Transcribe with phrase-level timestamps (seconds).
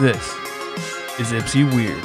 [0.00, 0.28] This
[1.18, 2.04] is Ipsy Weird.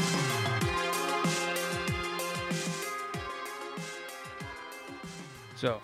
[5.55, 5.79] So,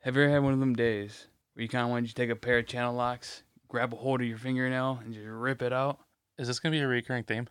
[0.00, 2.30] have you ever had one of them days where you kind of wanted to take
[2.30, 5.72] a pair of channel locks, grab a hold of your fingernail, and just rip it
[5.72, 6.00] out?
[6.36, 7.46] Is this gonna be a recurring theme?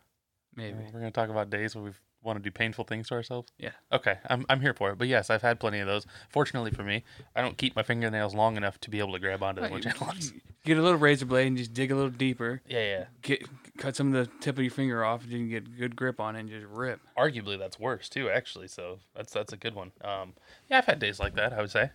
[0.54, 0.76] Maybe.
[0.92, 3.52] We're gonna talk about days where we've want to do painful things to ourselves.
[3.58, 3.70] Yeah.
[3.92, 4.98] Okay, I'm I'm here for it.
[4.98, 6.06] But yes, I've had plenty of those.
[6.30, 7.04] Fortunately for me,
[7.36, 10.00] I don't keep my fingernails long enough to be able to grab onto the Right,
[10.00, 10.32] locks.
[10.64, 12.62] Get a little razor blade and just dig a little deeper.
[12.66, 13.04] Yeah, yeah.
[13.22, 13.44] Get
[13.76, 15.94] cut some of the tip of your finger off, and you can get a good
[15.94, 17.00] grip on it and just rip.
[17.18, 18.30] Arguably, that's worse too.
[18.30, 19.92] Actually, so that's that's a good one.
[20.02, 20.32] Um,
[20.70, 21.52] yeah, I've had days like that.
[21.52, 21.90] I would say.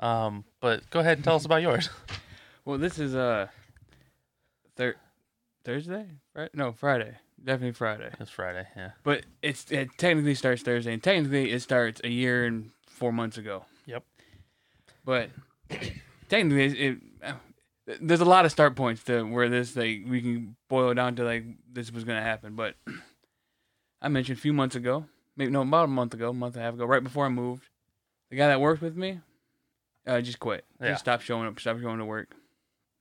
[0.00, 1.88] Um, but go ahead and tell us about yours.
[2.66, 3.48] Well, this is uh,
[4.76, 4.96] thir-
[5.64, 6.50] Thursday, right?
[6.54, 7.16] No, Friday.
[7.44, 8.10] Definitely Friday.
[8.20, 8.66] It's Friday.
[8.76, 8.90] Yeah.
[9.02, 13.38] But it's it technically starts Thursday, and technically it starts a year and four months
[13.38, 13.64] ago.
[13.86, 14.04] Yep.
[15.04, 15.30] But
[16.28, 17.32] technically, it, it uh,
[18.00, 21.16] there's a lot of start points to where this like we can boil it down
[21.16, 22.56] to like this was gonna happen.
[22.56, 22.74] But
[24.02, 26.62] I mentioned a few months ago, maybe no, about a month ago, a month and
[26.62, 27.68] a half ago, right before I moved,
[28.28, 29.20] the guy that worked with me,
[30.06, 30.64] uh, just quit.
[30.80, 30.90] Yeah.
[30.90, 32.34] Just stopped showing up, stopped going to work.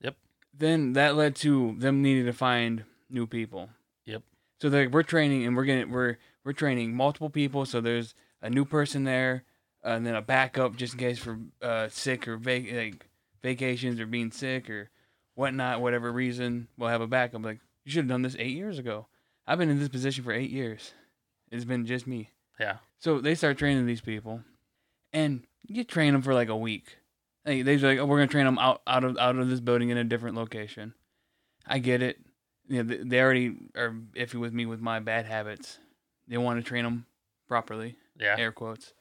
[0.01, 0.15] Yep.
[0.57, 3.69] Then that led to them needing to find new people.
[4.61, 7.65] So like we're training and we're getting we're we're training multiple people.
[7.65, 9.43] So there's a new person there,
[9.85, 13.07] uh, and then a backup just in case for uh, sick or vac- like
[13.41, 14.89] vacations or being sick or
[15.35, 16.67] whatnot, whatever reason.
[16.77, 17.43] We'll have a backup.
[17.43, 19.07] Like you should have done this eight years ago.
[19.47, 20.93] I've been in this position for eight years.
[21.51, 22.29] It's been just me.
[22.59, 22.77] Yeah.
[22.99, 24.41] So they start training these people,
[25.13, 26.97] and you train them for like a week.
[27.45, 29.89] Like they're like, oh, we're gonna train them out out of out of this building
[29.89, 30.93] in a different location.
[31.65, 32.19] I get it.
[32.69, 35.79] You know, they, they already are iffy with me with my bad habits.
[36.27, 37.05] They want to train them
[37.47, 37.97] properly.
[38.17, 38.35] Yeah.
[38.37, 38.93] Air quotes.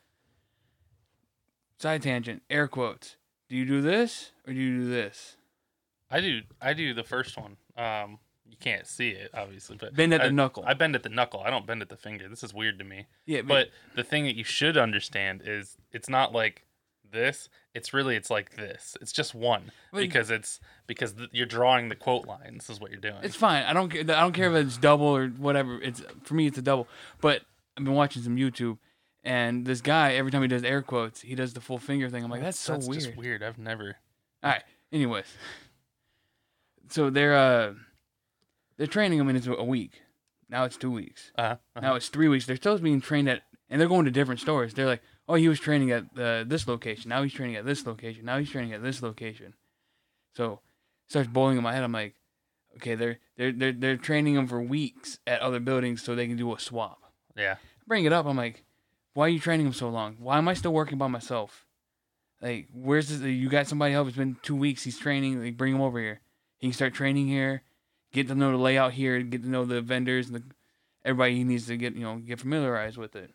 [1.79, 2.43] Side tangent.
[2.51, 3.17] Air quotes.
[3.49, 5.37] Do you do this or do you do this?
[6.11, 6.41] I do.
[6.61, 7.57] I do the first one.
[7.77, 10.65] Um, you can't see it obviously, but Bend at the knuckle.
[10.67, 11.43] I bend at the knuckle.
[11.45, 12.28] I don't bend at the finger.
[12.28, 13.07] This is weird to me.
[13.27, 16.65] yeah, But the thing that you should understand is it's not like
[17.11, 17.49] this.
[17.75, 18.97] It's really it's like this.
[19.01, 22.55] It's just one But- because it's because th- you're drawing the quote line.
[22.55, 23.19] This is what you're doing.
[23.23, 23.65] It's fine.
[23.65, 24.01] I don't care.
[24.01, 25.81] I don't care if it's double or whatever.
[25.81, 26.47] It's for me.
[26.47, 26.89] It's a double.
[27.21, 27.43] But
[27.77, 28.78] I've been watching some YouTube,
[29.23, 32.25] and this guy every time he does air quotes, he does the full finger thing.
[32.25, 33.03] I'm like, that's so That's weird.
[33.03, 33.43] just weird.
[33.43, 33.97] I've never.
[34.43, 34.65] All right.
[34.93, 35.27] Anyways,
[36.89, 37.75] so they're uh
[38.77, 40.03] they're training him, and it's a week.
[40.49, 41.33] Now it's two weeks.
[41.37, 42.47] Uh, Now it's three weeks.
[42.47, 44.73] They're still being trained at, and they're going to different stores.
[44.73, 47.09] They're like, oh, he was training at uh, this location.
[47.11, 48.25] Now he's training at this location.
[48.25, 49.55] Now he's training at this location.
[50.34, 50.61] So
[51.06, 51.84] it starts boiling in my head.
[51.84, 52.15] I'm like,
[52.77, 56.37] okay, they're they're they're they're training him for weeks at other buildings so they can
[56.37, 57.12] do a swap.
[57.37, 57.56] yeah.
[57.87, 58.27] Bring it up.
[58.27, 58.65] I'm like,
[59.15, 60.16] why are you training him so long?
[60.21, 61.65] Why am I still working by myself?
[62.43, 63.21] Like, where's this?
[63.21, 64.09] You got somebody help?
[64.09, 64.84] It's been two weeks.
[64.84, 65.43] He's training.
[65.43, 66.21] Like, bring him over here.
[66.59, 67.62] He can start training here.
[68.12, 69.21] Get to know the layout here.
[69.22, 70.43] Get to know the vendors and the
[71.05, 73.31] everybody he needs to get you know get familiarized with it.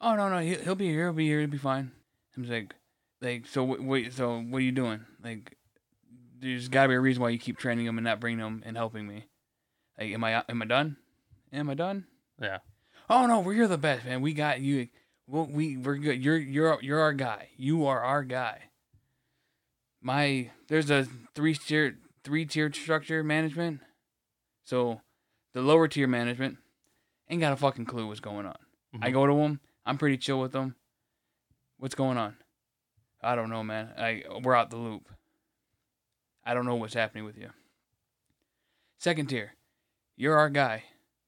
[0.00, 1.04] Oh no no he'll, he'll be here.
[1.04, 1.40] He'll be here.
[1.40, 1.92] He'll be fine.
[2.36, 2.74] I'm just like,
[3.20, 5.00] like so wait, wait so what are you doing?
[5.22, 5.56] Like,
[6.38, 8.62] there's got to be a reason why you keep training him and not bringing him
[8.64, 9.26] and helping me.
[9.98, 10.96] Like, am I am I done?
[11.52, 12.06] Am I done?
[12.40, 12.58] Yeah.
[13.08, 14.20] Oh no, we're the best, man.
[14.22, 14.88] We got you.
[15.26, 16.24] Well, we we're good.
[16.24, 17.48] You're you're you're our guy.
[17.56, 18.62] You are our guy.
[20.00, 23.80] My there's a three tier three tier structure management.
[24.64, 25.00] So,
[25.52, 26.58] the lower tier management
[27.28, 28.56] ain't got a fucking clue what's going on.
[29.02, 29.12] I Mhm.
[29.12, 29.60] go to them.
[29.86, 30.74] I'm pretty chill with them.
[31.78, 32.36] What's going on?
[33.22, 33.90] I don't know, man.
[33.98, 35.08] I we're out the loop.
[36.44, 37.50] I don't know what's happening with you.
[38.98, 39.52] Second tier,
[40.16, 40.84] you're our guy.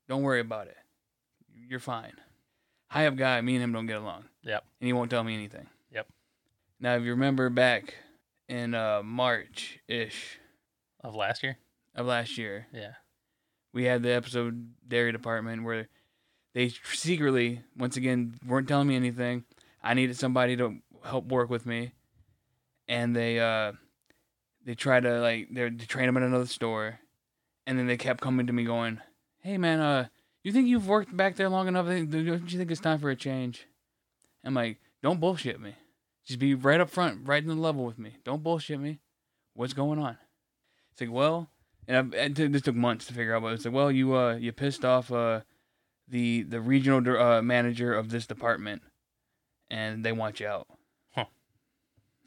[0.09, 0.77] Don't worry about it.
[1.69, 2.13] You're fine.
[2.89, 4.25] High up guy, me and him don't get along.
[4.43, 4.65] Yep.
[4.81, 5.67] And he won't tell me anything.
[5.93, 6.07] Yep.
[6.81, 7.95] Now, if you remember back
[8.49, 10.39] in uh, March ish
[11.03, 11.57] Of last year.
[11.95, 12.93] of last year, Yeah.
[13.73, 15.89] we had the episode Dairy Department where
[16.55, 19.45] they secretly, once again, weren't telling me anything.
[19.83, 21.93] I needed somebody to help work with me,
[22.89, 23.73] and they uh,
[24.65, 27.01] they tried to like they train them at another store,
[27.67, 29.01] and then they kept coming to me going,
[29.41, 30.09] "Hey man, uh,
[30.43, 31.87] you think you've worked back there long enough?
[31.87, 33.67] Don't you think it's time for a change?"
[34.45, 35.75] I'm like, "Don't bullshit me.
[36.25, 38.17] Just be right up front, right in the level with me.
[38.25, 39.01] Don't bullshit me.
[39.55, 40.19] What's going on?"
[40.93, 41.49] It's like, well,
[41.89, 43.43] and, I, and t- this took months to figure out.
[43.43, 45.41] But it's like, well, you uh, you pissed off uh,
[46.13, 48.83] the the regional uh, manager of this department,
[49.71, 50.69] and they want you out.
[51.15, 51.25] Huh.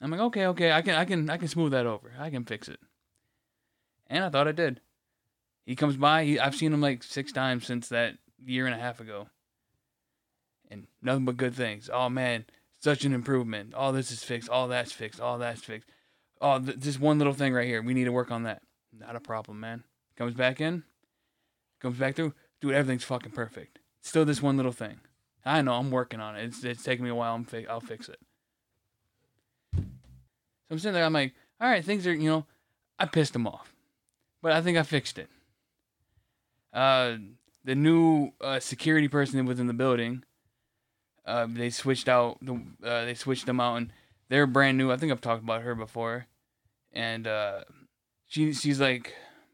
[0.01, 2.11] I'm like, okay, okay, I can I can I can smooth that over.
[2.19, 2.79] I can fix it.
[4.07, 4.81] And I thought I did.
[5.65, 6.25] He comes by.
[6.25, 9.27] He, I've seen him like six times since that year and a half ago,
[10.69, 11.89] and nothing but good things.
[11.93, 12.45] Oh man,
[12.79, 13.75] such an improvement.
[13.75, 14.49] All this is fixed.
[14.49, 15.21] All that's fixed.
[15.21, 15.89] All that's fixed.
[16.41, 17.81] Oh, th- this one little thing right here.
[17.81, 18.61] We need to work on that.
[18.91, 19.83] Not a problem, man.
[20.17, 20.83] Comes back in.
[21.81, 23.79] Comes back through, dude, everything's fucking perfect.
[24.01, 24.99] Still this one little thing.
[25.45, 26.45] I know I'm working on it.
[26.45, 27.35] It's it's taking me a while.
[27.35, 28.19] I'm fi- I'll fix it.
[29.75, 29.81] So
[30.71, 31.05] I'm sitting there.
[31.05, 32.45] I'm like, all right, things are you know,
[32.97, 33.73] I pissed him off,
[34.41, 35.29] but I think I fixed it.
[36.73, 37.17] Uh,
[37.63, 40.23] the new uh, security person that was in the building,
[41.25, 42.53] uh, they switched out the
[42.83, 43.91] uh, they switched them out and
[44.29, 44.91] they're brand new.
[44.91, 46.25] I think I've talked about her before,
[46.91, 47.61] and uh,
[48.25, 49.13] she she's like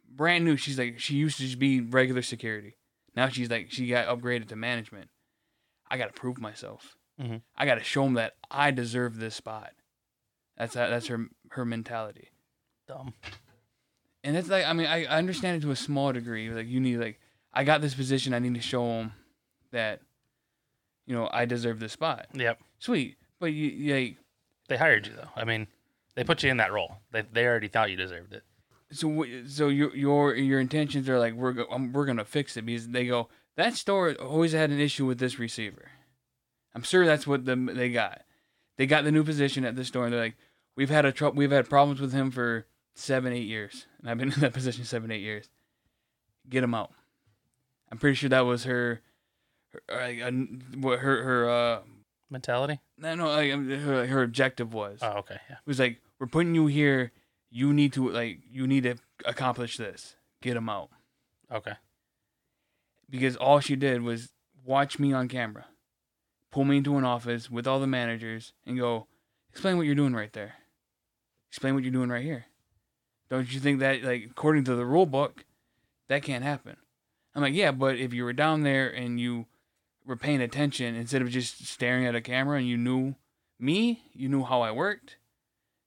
[0.09, 0.55] brand new.
[0.55, 2.75] She's like she used to just be regular security.
[3.15, 5.09] Now she's like she got upgraded to management.
[5.89, 6.95] I got to prove myself.
[7.19, 7.41] Mhm.
[7.57, 9.71] I got to show them that I deserve this spot.
[10.57, 12.29] That's that's her her mentality.
[12.87, 13.13] Dumb.
[14.23, 16.49] And it's like I mean I, I understand it to a small degree.
[16.49, 17.19] Like you need like
[17.53, 18.33] I got this position.
[18.33, 19.13] I need to show them
[19.71, 20.01] that
[21.05, 22.27] you know I deserve this spot.
[22.33, 22.59] Yep.
[22.79, 24.17] Sweet, but you, you like
[24.69, 25.29] They hired you though.
[25.35, 25.67] I mean,
[26.15, 26.97] they put you in that role.
[27.11, 28.43] They they already thought you deserved it.
[28.91, 32.65] So so your your your intentions are like we're go, um, we're gonna fix it
[32.65, 35.89] because they go that store always had an issue with this receiver.
[36.73, 38.21] I'm sure that's what the, they got.
[38.77, 40.37] They got the new position at the store and they're like,
[40.75, 42.65] we've had a tr- we've had problems with him for
[42.95, 45.49] seven eight years and I've been in that position seven eight years.
[46.49, 46.91] Get him out.
[47.91, 49.01] I'm pretty sure that was her,
[49.73, 50.33] her like
[50.75, 51.79] what her her uh
[52.29, 52.79] Mentality.
[52.97, 54.99] no no like, her her objective was.
[55.01, 55.37] Oh, okay.
[55.49, 55.55] Yeah.
[55.55, 57.11] It was like, we're putting you here.
[57.51, 58.95] You need to like, you need to
[59.25, 60.15] accomplish this.
[60.41, 60.89] Get him out.
[61.51, 61.73] Okay.
[63.09, 64.29] Because all she did was
[64.65, 65.65] watch me on camera,
[66.49, 69.07] pull me into an office with all the managers, and go,
[69.49, 70.53] explain what you're doing right there.
[71.49, 72.45] Explain what you're doing right here.
[73.29, 75.43] Don't you think that, like, according to the rule book,
[76.07, 76.77] that can't happen?
[77.35, 79.47] I'm like, yeah, but if you were down there and you
[80.05, 83.15] were paying attention instead of just staring at a camera and you knew
[83.59, 85.17] me, you knew how I worked,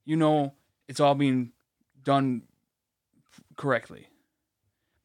[0.05, 0.53] you know
[0.87, 1.53] it's all being
[2.05, 2.43] done
[3.57, 4.09] correctly.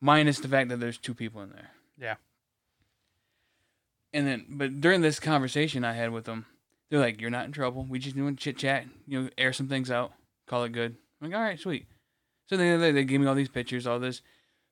[0.02, 1.72] Minus the fact that there's two people in there.
[1.98, 2.16] Yeah.
[4.14, 6.46] And then, but during this conversation I had with them,
[6.90, 7.86] they're like, "You're not in trouble.
[7.88, 8.86] We just doing chit chat.
[9.08, 10.14] You know, air some things out.
[10.48, 11.86] Call it good." I'm like, "All right, sweet."
[12.48, 14.22] So they they, they gave me all these pictures, all this,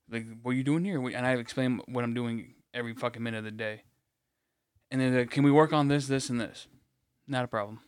[0.10, 3.40] like, "What are you doing here?" And I explain what I'm doing every fucking minute
[3.40, 3.84] of the day.
[4.90, 6.68] And then, they're like, "Can we work on this, this, and this?"
[7.28, 7.82] Not a problem.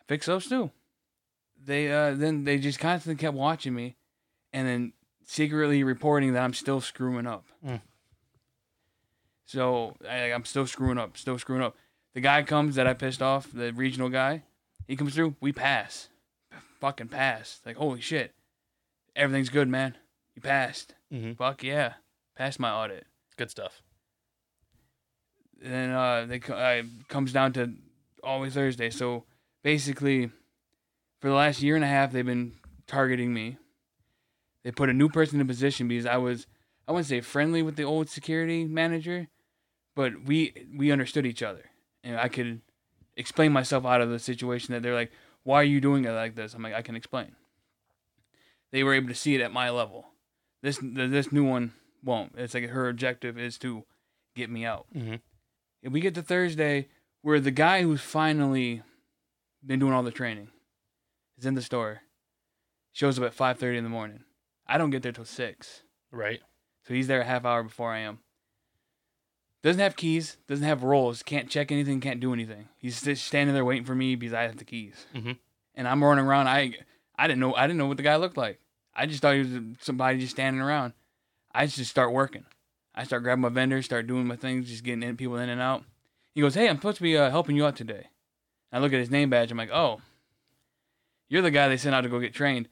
[0.00, 0.72] I fix those too.
[1.64, 3.96] They uh then they just constantly kept watching me,
[4.52, 4.92] and then
[5.24, 7.46] secretly reporting that I'm still screwing up.
[7.66, 7.80] Mm.
[9.46, 11.76] So I, I'm still screwing up, still screwing up.
[12.14, 14.42] The guy comes that I pissed off, the regional guy.
[14.86, 15.36] He comes through.
[15.40, 16.08] We pass,
[16.80, 17.60] fucking pass.
[17.64, 18.34] Like holy shit,
[19.16, 19.96] everything's good, man.
[20.34, 20.94] You passed.
[21.12, 21.32] Mm-hmm.
[21.34, 21.94] Fuck yeah,
[22.36, 23.06] passed my audit.
[23.36, 23.82] Good stuff.
[25.62, 27.72] And then uh, they uh, comes down to
[28.22, 28.90] always Thursday.
[28.90, 29.24] So
[29.62, 30.30] basically,
[31.24, 32.52] for the last year and a half, they've been
[32.86, 33.56] targeting me.
[34.62, 36.46] They put a new person in position because I was,
[36.86, 39.28] I wouldn't say friendly with the old security manager,
[39.96, 41.70] but we we understood each other,
[42.02, 42.60] and I could
[43.16, 44.74] explain myself out of the situation.
[44.74, 45.12] That they're like,
[45.44, 47.34] "Why are you doing it like this?" I'm like, "I can explain."
[48.70, 50.08] They were able to see it at my level.
[50.60, 51.72] This this new one
[52.04, 52.32] won't.
[52.36, 53.84] It's like her objective is to
[54.36, 54.84] get me out.
[54.94, 55.14] Mm-hmm.
[55.82, 56.88] If we get to Thursday,
[57.22, 58.82] where the guy who's finally
[59.64, 60.50] been doing all the training
[61.38, 62.02] is in the store,
[62.92, 64.24] shows up at five thirty in the morning.
[64.66, 66.40] I don't get there till six, Right.
[66.86, 68.20] so he's there a half hour before I am.
[69.62, 72.68] Doesn't have keys, doesn't have rolls, can't check anything, can't do anything.
[72.76, 75.38] He's just standing there waiting for me because I have the keys, Mhm.
[75.74, 76.48] and I'm running around.
[76.48, 76.74] I
[77.16, 78.60] I didn't know I didn't know what the guy looked like.
[78.94, 80.92] I just thought he was somebody just standing around.
[81.52, 82.44] I just start working.
[82.94, 85.60] I start grabbing my vendors, start doing my things, just getting in, people in and
[85.60, 85.84] out.
[86.34, 88.08] He goes, "Hey, I'm supposed to be uh, helping you out today."
[88.70, 89.50] I look at his name badge.
[89.50, 90.00] I'm like, "Oh,
[91.28, 92.68] you're the guy they sent out to go get trained."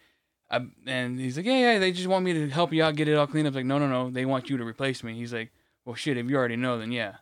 [0.50, 3.08] I, and he's like, "Yeah, yeah, they just want me to help you out, get
[3.08, 5.02] it all cleaned up." I was like, "No, no, no, they want you to replace
[5.02, 5.50] me." He's like,
[5.84, 7.16] "Well, shit, if you already know, then yeah,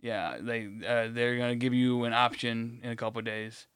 [0.00, 3.66] yeah, they uh, they're gonna give you an option in a couple of days,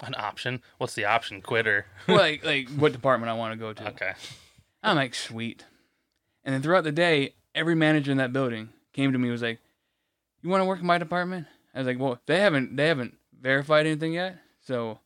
[0.00, 0.62] An option.
[0.78, 1.40] What's the option?
[1.40, 1.86] Quitter.
[2.08, 4.12] like like what department I want to go to." Okay.
[4.82, 5.64] I'm like, sweet.
[6.44, 9.42] And then throughout the day, every manager in that building came to me and was
[9.42, 9.60] like,
[10.42, 13.16] "You want to work in my department?" I was like, "Well, they haven't they haven't
[13.40, 15.00] verified anything yet, so no."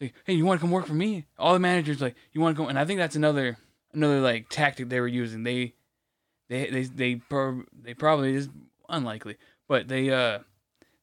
[0.00, 1.26] Like, hey, you want to come work for me?
[1.38, 3.56] All the managers like, "You want to go?" And I think that's another
[3.94, 5.42] another like tactic they were using.
[5.42, 5.74] They
[6.48, 8.48] they they they pro- they probably is
[8.88, 9.36] unlikely,
[9.68, 10.40] but they uh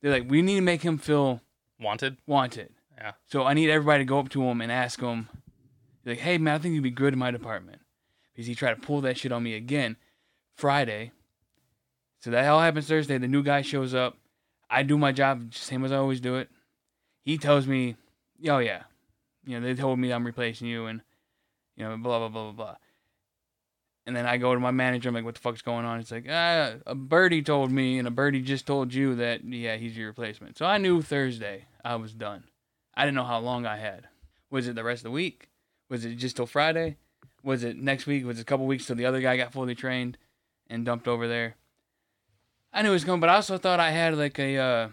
[0.02, 1.42] they're like, "We need to make him feel
[1.80, 2.18] Wanted.
[2.28, 3.14] wanted." Yeah.
[3.26, 5.28] So I need everybody to go up to him and ask him,
[6.06, 7.82] like, "Hey man, I think you'd be good in my department,"
[8.32, 9.98] because he tried to pull that shit on me again
[10.56, 11.12] Friday.
[12.20, 13.18] So that all happens Thursday.
[13.18, 14.18] The new guy shows up.
[14.70, 16.50] I do my job same as I always do it.
[17.24, 17.96] He tells me,
[18.48, 18.84] "Oh yeah,
[19.46, 21.02] you know they told me I'm replacing you," and
[21.76, 22.76] you know blah blah blah blah blah.
[24.06, 25.10] And then I go to my manager.
[25.10, 28.08] I'm like, "What the fuck's going on?" It's like, ah, a birdie told me, and
[28.08, 30.58] a birdie just told you that yeah, he's your replacement.
[30.58, 32.46] So I knew Thursday I was done.
[32.96, 34.08] I didn't know how long I had.
[34.50, 35.50] Was it the rest of the week?
[35.90, 36.98] Was it just till Friday?
[37.44, 38.26] Was it next week?
[38.26, 40.18] Was it a couple weeks till the other guy got fully trained
[40.70, 41.56] and dumped over there?
[42.72, 44.90] I knew it was coming, but I also thought I had like a, uh,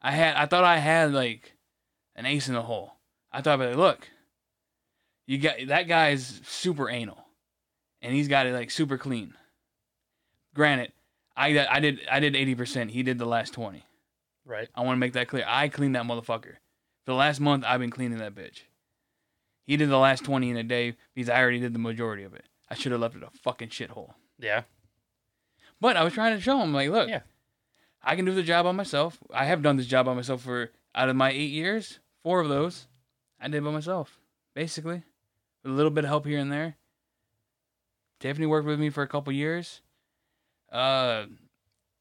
[0.00, 1.54] I had, I thought I had like
[2.14, 2.94] an ace in the hole.
[3.30, 4.08] I thought, like, look,
[5.26, 7.24] you got that guy's super anal,
[8.00, 9.34] and he's got it like super clean.
[10.54, 10.92] Granted,
[11.36, 12.90] I I did I did eighty percent.
[12.90, 13.84] He did the last twenty.
[14.44, 14.68] Right.
[14.74, 15.44] I want to make that clear.
[15.46, 16.56] I cleaned that motherfucker.
[17.04, 18.62] For the last month, I've been cleaning that bitch.
[19.64, 22.34] He did the last 20 in a day because I already did the majority of
[22.34, 22.44] it.
[22.68, 24.14] I should have left it a fucking shithole.
[24.38, 24.62] Yeah.
[25.80, 27.20] But I was trying to show him, like, look, Yeah.
[28.02, 29.18] I can do the job by myself.
[29.32, 32.48] I have done this job by myself for, out of my eight years, four of
[32.48, 32.86] those,
[33.40, 34.18] I did by myself,
[34.54, 35.02] basically.
[35.62, 36.76] With a little bit of help here and there.
[38.20, 39.80] Tiffany worked with me for a couple years.
[40.70, 41.26] Uh,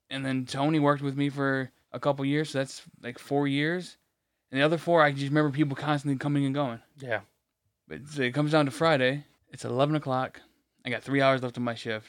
[0.10, 3.98] and then Tony worked with me for a couple years, so that's like four years.
[4.52, 6.80] And the other four, I just remember people constantly coming and going.
[7.00, 7.22] Yeah.
[7.88, 9.26] But so it comes down to Friday.
[9.52, 10.42] It's 11 o'clock.
[10.86, 12.08] I got three hours left of my shift.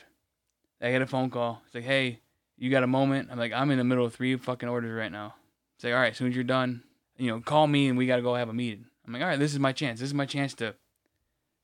[0.80, 1.62] I get a phone call.
[1.66, 2.20] It's like, hey,
[2.58, 3.28] you got a moment?
[3.30, 5.34] I'm like, I'm in the middle of three fucking orders right now.
[5.76, 6.82] It's like, all right, as soon as you're done,
[7.16, 8.86] you know, call me and we got to go have a meeting.
[9.06, 10.00] I'm like, all right, this is my chance.
[10.00, 10.74] This is my chance to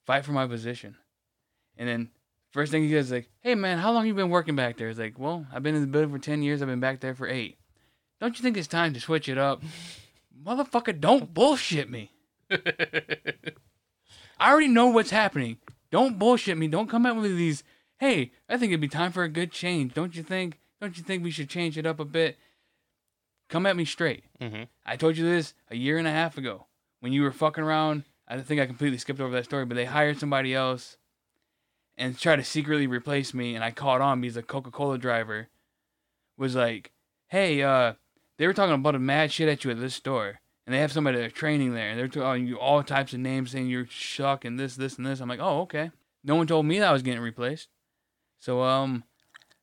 [0.04, 0.96] fight for my position.
[1.76, 2.10] And then
[2.50, 4.88] first thing he goes is like, hey, man, how long you been working back there?
[4.88, 6.60] It's like, well, I've been in the building for 10 years.
[6.60, 7.58] I've been back there for eight.
[8.20, 9.62] Don't you think it's time to switch it up?
[10.44, 12.10] Motherfucker, don't bullshit me.
[12.50, 13.52] I
[14.40, 15.58] already know what's happening.
[15.90, 16.68] Don't bullshit me.
[16.68, 17.64] Don't come out with these.
[17.98, 19.94] Hey, I think it'd be time for a good change.
[19.94, 20.58] Don't you think?
[20.80, 22.38] Don't you think we should change it up a bit?
[23.48, 24.24] Come at me straight.
[24.40, 24.64] mm-hmm.
[24.84, 26.66] I told you this a year and a half ago
[27.00, 28.04] when you were fucking around.
[28.26, 30.98] I think I completely skipped over that story, but they hired somebody else
[31.96, 35.48] and tried to secretly replace me, and I caught on because a Coca Cola driver
[36.36, 36.92] was like,
[37.28, 37.94] "Hey, uh,
[38.36, 40.92] they were talking about a mad shit at you at this store." And they have
[40.92, 44.44] somebody that's training there, and they're telling you all types of names, saying you're shuck
[44.44, 45.20] and this, this, and this.
[45.20, 45.90] I'm like, oh, okay.
[46.22, 47.68] No one told me that I was getting replaced.
[48.38, 49.04] So, um,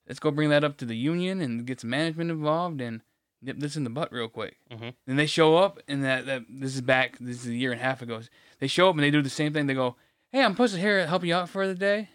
[0.08, 3.02] let's go bring that up to the union and get some management involved and
[3.46, 4.58] nip this in the butt real quick.
[4.72, 4.94] Mhm.
[5.08, 7.18] Then they show up, and that, that this is back.
[7.20, 8.22] This is a year and a half ago.
[8.60, 9.68] They show up and they do the same thing.
[9.68, 9.96] They go,
[10.32, 12.10] "Hey, I'm supposed to here help you out for the day."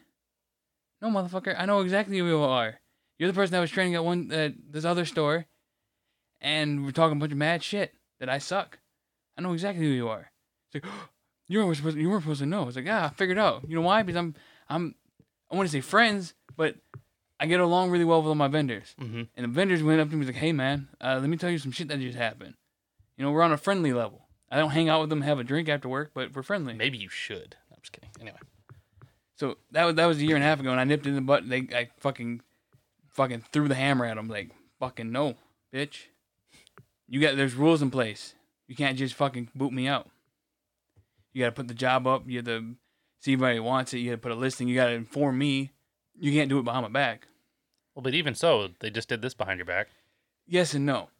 [1.01, 2.81] No, motherfucker, I know exactly who you are.
[3.19, 5.47] You're the person that was training at one at this other store,
[6.41, 8.79] and we're talking a bunch of mad shit that I suck.
[9.37, 10.31] I know exactly who you are.
[10.73, 10.93] It's like
[11.49, 12.67] you weren't supposed to, you weren't supposed to know.
[12.69, 13.65] It's like ah, I figured out.
[13.69, 14.03] You know why?
[14.03, 14.35] Because I'm
[14.69, 14.95] I'm
[15.51, 16.77] I want to say friends, but
[17.41, 18.95] I get along really well with all my vendors.
[19.01, 19.23] Mm-hmm.
[19.35, 21.37] And the vendors went up to me and was like, "Hey man, uh, let me
[21.37, 22.55] tell you some shit that just happened.
[23.17, 24.27] You know, we're on a friendly level.
[24.51, 26.99] I don't hang out with them, have a drink after work, but we're friendly." Maybe
[26.99, 27.57] you should.
[27.73, 28.11] I'm just kidding.
[28.21, 28.39] Anyway.
[29.37, 31.15] So that was that was a year and a half ago, and I nipped in
[31.15, 31.49] the butt.
[31.49, 32.43] They I fucking
[33.09, 34.29] fucking threw the hammer at them.
[34.29, 35.37] Like fucking no,
[35.75, 36.09] bitch.
[37.09, 38.35] You got there's rules in place.
[38.69, 40.09] You can't just fucking boot me out.
[41.33, 42.25] You got to put the job up.
[42.27, 42.75] You have to
[43.21, 43.99] see if anybody wants it.
[43.99, 44.69] You got to put a listing.
[44.69, 45.73] You got to inform me.
[46.19, 47.27] You can't do it behind my back.
[48.01, 49.89] Well, but even so, they just did this behind your back.
[50.47, 51.11] Yes and no,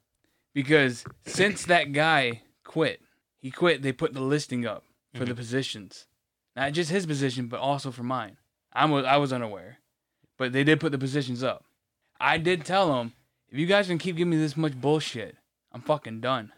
[0.55, 3.03] because since that guy quit,
[3.37, 3.83] he quit.
[3.83, 4.83] They put the listing up
[5.13, 5.35] for the mm-hmm.
[5.35, 6.07] positions,
[6.57, 8.39] not just his position, but also for mine.
[8.73, 9.81] I was I was unaware,
[10.39, 11.67] but they did put the positions up.
[12.19, 13.13] I did tell them
[13.51, 15.37] if you guys can keep giving me this much bullshit,
[15.73, 16.51] I'm fucking done.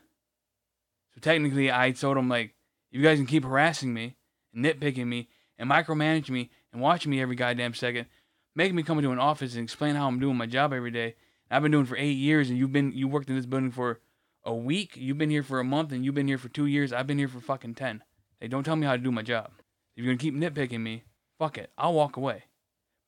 [1.17, 2.55] So technically, I told them like,
[2.93, 4.15] if you guys can keep harassing me
[4.55, 8.07] and nitpicking me and micromanaging me and watching me every goddamn second,
[8.55, 11.15] making me come into an office and explain how I'm doing my job every day.
[11.51, 14.01] I've been doing for eight years, and you've been you worked in this building for
[14.45, 14.93] a week.
[14.97, 16.93] You've been here for a month, and you've been here for two years.
[16.93, 18.03] I've been here for fucking ten.
[18.41, 19.51] Hey, don't tell me how to do my job.
[19.97, 21.05] If you're gonna keep nitpicking me,
[21.39, 21.71] fuck it.
[21.77, 22.45] I'll walk away.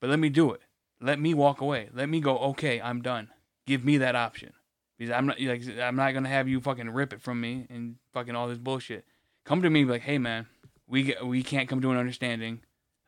[0.00, 0.60] But let me do it.
[1.00, 1.88] Let me walk away.
[1.92, 2.38] Let me go.
[2.38, 3.28] Okay, I'm done.
[3.66, 4.52] Give me that option
[4.98, 7.96] because I'm not like I'm not gonna have you fucking rip it from me and
[8.12, 9.04] fucking all this bullshit.
[9.44, 10.46] Come to me like, hey man,
[10.86, 12.60] we we can't come to an understanding.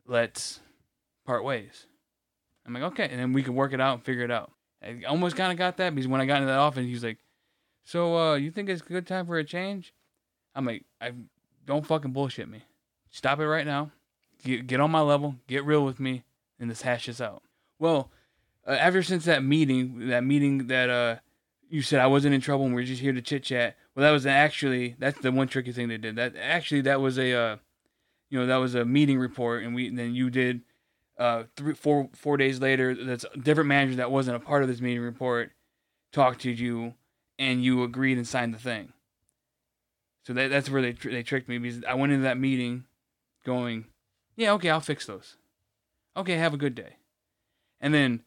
[0.06, 0.60] Let's
[1.26, 1.86] part ways.
[2.66, 4.50] I'm like, okay, and then we can work it out and figure it out.
[4.82, 7.04] I almost kind of got that because when I got into that office, he was
[7.04, 7.18] like,
[7.84, 9.94] "So, uh, you think it's a good time for a change?"
[10.54, 11.12] I'm like, "I
[11.64, 12.64] don't fucking bullshit me.
[13.10, 13.92] Stop it right now.
[14.44, 15.36] Get get on my level.
[15.46, 16.24] Get real with me,
[16.58, 17.42] and let's hash this out."
[17.78, 18.10] Well,
[18.66, 21.16] uh, ever since that meeting, that meeting that uh,
[21.70, 23.76] you said I wasn't in trouble and we are just here to chit chat.
[23.94, 26.16] Well, that was actually that's the one tricky thing they did.
[26.16, 27.56] That actually that was a, uh,
[28.28, 30.62] you know, that was a meeting report, and we and then you did
[31.18, 34.68] uh, three, four, four days later, that's a different manager that wasn't a part of
[34.68, 35.52] this meeting report
[36.12, 36.94] talked to you,
[37.38, 38.92] and you agreed and signed the thing.
[40.26, 42.84] So that, that's where they tr- they tricked me because I went into that meeting,
[43.44, 43.86] going,
[44.36, 45.36] yeah, okay, I'll fix those.
[46.16, 46.96] Okay, have a good day.
[47.80, 48.22] And then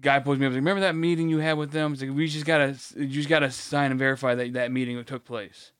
[0.00, 0.52] guy pulls me up.
[0.52, 1.92] Like, Remember that meeting you had with them?
[1.92, 5.24] It's like we just gotta you just gotta sign and verify that that meeting took
[5.24, 5.72] place.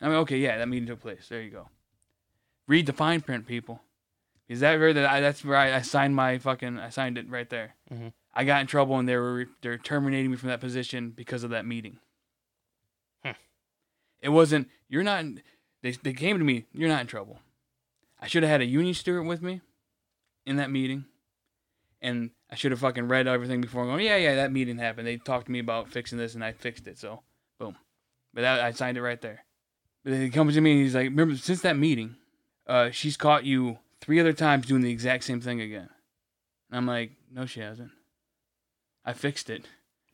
[0.00, 1.28] I mean, okay, yeah, that meeting took place.
[1.28, 1.68] There you go.
[2.66, 3.80] Read the fine print, people.
[4.48, 7.28] Is that where that I, that's where I, I signed my fucking I signed it
[7.30, 7.74] right there.
[7.92, 8.12] Mhm.
[8.34, 11.50] I got in trouble and they were they're terminating me from that position because of
[11.50, 11.98] that meeting.
[13.24, 13.30] Hmm.
[14.20, 15.20] It wasn't you're not.
[15.20, 15.42] in-
[15.82, 16.66] They they came to me.
[16.72, 17.38] You're not in trouble.
[18.20, 19.60] I should have had a union steward with me
[20.46, 21.04] in that meeting,
[22.00, 24.04] and I should have fucking read everything before going.
[24.04, 25.06] Yeah, yeah, that meeting happened.
[25.06, 26.98] They talked to me about fixing this, and I fixed it.
[26.98, 27.22] So,
[27.58, 27.76] boom.
[28.32, 29.44] But that, I signed it right there.
[30.02, 32.16] But then he comes to me and he's like, "Remember, since that meeting,
[32.66, 35.88] uh, she's caught you three other times doing the exact same thing again."
[36.70, 37.92] And I'm like, "No, she hasn't.
[39.04, 39.66] I fixed it.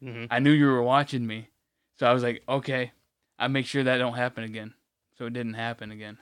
[0.02, 0.26] Mm-hmm.
[0.30, 1.50] I knew you were watching me,
[1.98, 2.92] so I was like, okay,
[3.38, 4.74] I make sure that don't happen again.
[5.16, 6.18] So it didn't happen again.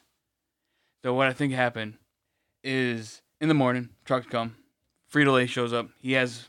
[1.03, 1.95] So what I think happened
[2.65, 4.57] is in the morning, trucks come,
[5.13, 5.89] Frito Lay shows up.
[6.01, 6.49] He has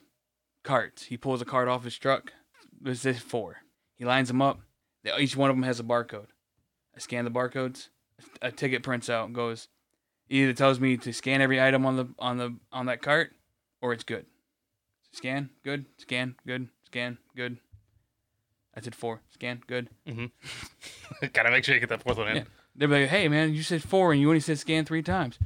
[0.64, 1.04] carts.
[1.04, 2.34] He pulls a cart off his truck.
[2.82, 3.58] There's this four.
[3.96, 4.60] He lines them up.
[5.18, 6.28] Each one of them has a barcode.
[6.96, 7.90] I scan the barcodes.
[8.42, 9.70] A ticket prints out and goes.
[10.30, 13.32] Either tells me to scan every item on the on the on that cart,
[13.82, 14.26] or it's good.
[15.12, 15.86] Scan, good.
[15.98, 16.70] Scan, good.
[16.86, 17.58] Scan, good.
[18.76, 19.22] I said four.
[19.32, 19.90] Scan, good.
[20.08, 21.26] Mm-hmm.
[21.34, 22.36] Gotta make sure you get that fourth one in.
[22.38, 22.44] Yeah.
[22.76, 25.40] They're like, hey man, you said four and you only said scan three times.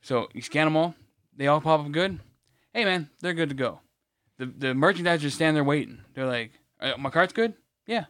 [0.00, 0.94] So you scan them all.
[1.36, 2.18] They all pop up good.
[2.72, 3.80] Hey man, they're good to go.
[4.38, 6.00] The the merchandisers stand there waiting.
[6.14, 7.54] They're like, "Uh, my cart's good.
[7.86, 8.06] Yeah.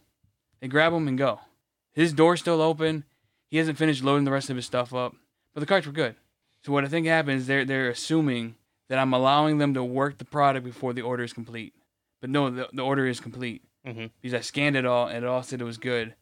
[0.61, 1.41] They grab them and go.
[1.93, 3.05] His door's still open.
[3.49, 5.15] He hasn't finished loading the rest of his stuff up,
[5.55, 6.15] but the carts were good.
[6.65, 8.57] So what I think happens, they're they're assuming
[8.89, 11.75] that I'm allowing them to work the product before the order is complete.
[12.21, 14.07] But no, the, the order is complete Mm-hmm.
[14.21, 16.15] because I scanned it all and it all said it was good.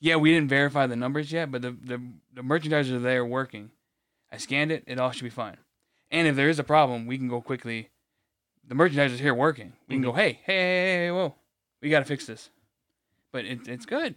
[0.00, 1.98] Yeah, we didn't verify the numbers yet, but the the,
[2.34, 3.70] the merchandisers are there working.
[4.30, 5.56] I scanned it; it all should be fine.
[6.10, 7.88] And if there is a problem, we can go quickly.
[8.68, 9.72] The merchandisers here working.
[9.88, 11.34] We can go, hey, hey, hey, hey, hey, whoa,
[11.80, 12.50] we got to fix this.
[13.32, 14.16] But it, it's good.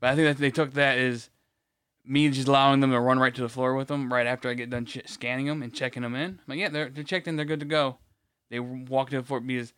[0.00, 1.28] But I think that they took that as
[2.08, 4.54] me just allowing them to run right to the floor with them right after I
[4.54, 6.30] get done ch- scanning them and checking them in.
[6.30, 7.98] I'm like, yeah, they're they're checked in, they're good to go.
[8.50, 9.72] They walk to the floor because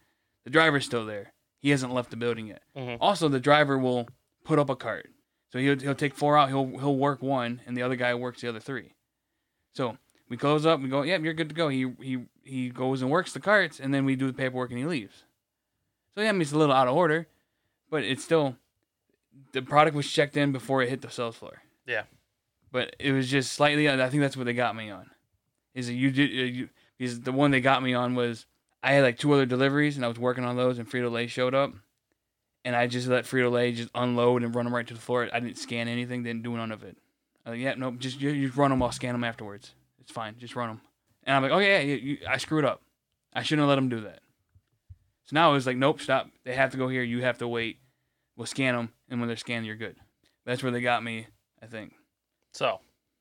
[0.45, 1.33] the driver's still there.
[1.59, 2.63] He hasn't left the building yet.
[2.77, 2.99] Mhm.
[3.01, 4.09] Also, the driver will
[4.45, 5.11] put up a cart.
[5.53, 6.49] So he'll, he'll take four out.
[6.49, 8.95] He'll he'll work one, and the other guy works the other three.
[9.75, 10.81] So we close up.
[10.81, 11.69] We go, yeah, you're good to go.
[11.69, 14.79] He he he goes and works the carts, and then we do the paperwork, and
[14.79, 15.25] he leaves.
[16.15, 17.27] So yeah, I mean it's a little out of order,
[17.91, 18.57] but it's still
[19.53, 21.63] the product was checked in before it hit the sales floor.
[21.87, 22.03] Yeah.
[22.73, 23.89] But it was just slightly.
[23.89, 25.11] I think that's what they got me on.
[25.75, 28.47] Is that you did uh, you because the one they got me on was
[28.83, 31.27] I had like two other deliveries and I was working on those and Frito Lay
[31.27, 31.73] showed up,
[32.65, 35.29] and I just let Frito Lay just unload and run them right to the floor.
[35.33, 36.97] I didn't scan anything, didn't do none of it.
[37.45, 38.83] I was like, yeah, nope, just you, you run them.
[38.83, 39.75] I'll scan them afterwards.
[40.01, 40.81] It's fine, just run them.
[41.25, 42.83] And I'm like, okay, yeah, you, you, I screwed up.
[43.33, 44.21] I shouldn't have let them do that.
[45.25, 46.29] So now it was like, nope, stop.
[46.45, 47.03] They have to go here.
[47.03, 47.79] You have to wait.
[48.37, 49.97] We'll scan them, and when they're scanned, you're good.
[50.45, 51.29] That's where they got me,
[51.63, 51.95] I think.
[52.53, 52.81] So,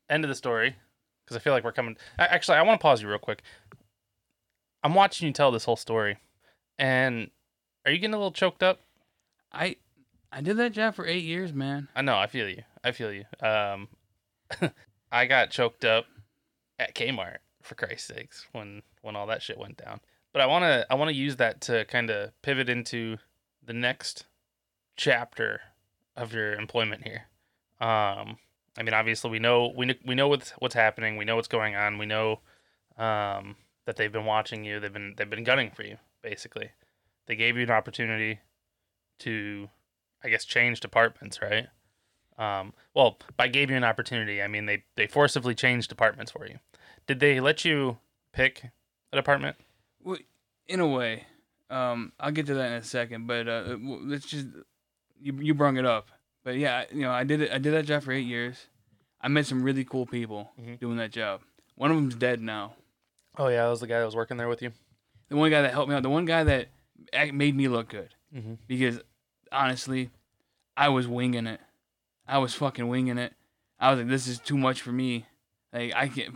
[0.10, 0.76] end of the story,
[1.24, 1.98] because I feel like we're coming.
[2.18, 3.44] Actually, I want to pause you real quick.
[4.84, 6.18] I'm watching you tell this whole story,
[6.78, 7.30] and
[7.86, 8.82] are you getting a little choked up?
[9.52, 9.78] I
[10.32, 11.88] I did that job for eight years, man.
[11.96, 12.18] I know.
[12.18, 12.64] I feel you.
[12.84, 13.26] I feel you.
[13.42, 13.88] Um,
[15.12, 16.06] I got choked up
[16.78, 20.02] at Kmart for Christ's sakes when when all that shit went down.
[20.32, 23.18] But I want to I want to use that to kind of pivot into
[23.66, 24.26] the next
[24.96, 25.62] chapter
[26.16, 27.26] of your employment here.
[27.82, 28.38] Um,
[28.80, 31.18] I mean, obviously we know we we know what's what's happening.
[31.18, 31.98] We know what's going on.
[31.98, 32.40] We know
[32.98, 34.80] um, that they've been watching you.
[34.80, 35.98] They've been they've been gunning for you.
[36.24, 36.72] Basically,
[37.28, 38.40] they gave you an opportunity
[39.20, 39.70] to,
[40.24, 41.68] I guess, change departments, right?
[42.38, 46.48] Um, well, by gave you an opportunity, I mean they they forcibly changed departments for
[46.48, 46.60] you.
[47.06, 47.98] Did they let you
[48.32, 48.64] pick
[49.12, 49.58] a department?
[50.02, 50.20] Well,
[50.70, 51.26] in a way,
[51.70, 53.28] um, I'll get to that in a second.
[53.28, 54.48] But uh, let's just
[55.22, 56.12] you you brung it up.
[56.50, 57.52] But yeah, you know, I did it.
[57.52, 58.66] I did that job for eight years.
[59.22, 60.80] I met some really cool people Mhm.
[60.80, 61.42] doing that job.
[61.76, 62.74] One of them's dead now.
[63.38, 64.72] Oh yeah, that was the guy that was working there with you.
[65.28, 66.02] The one guy that helped me out.
[66.02, 66.70] The one guy that
[67.36, 68.16] made me look good.
[68.36, 68.56] Mm-hmm.
[68.68, 69.00] because
[69.52, 70.10] honestly,
[70.76, 71.60] I was winging it.
[72.28, 73.34] I was fucking winging it.
[73.80, 75.28] I was like, this is too much for me.
[75.72, 76.36] Like I can't.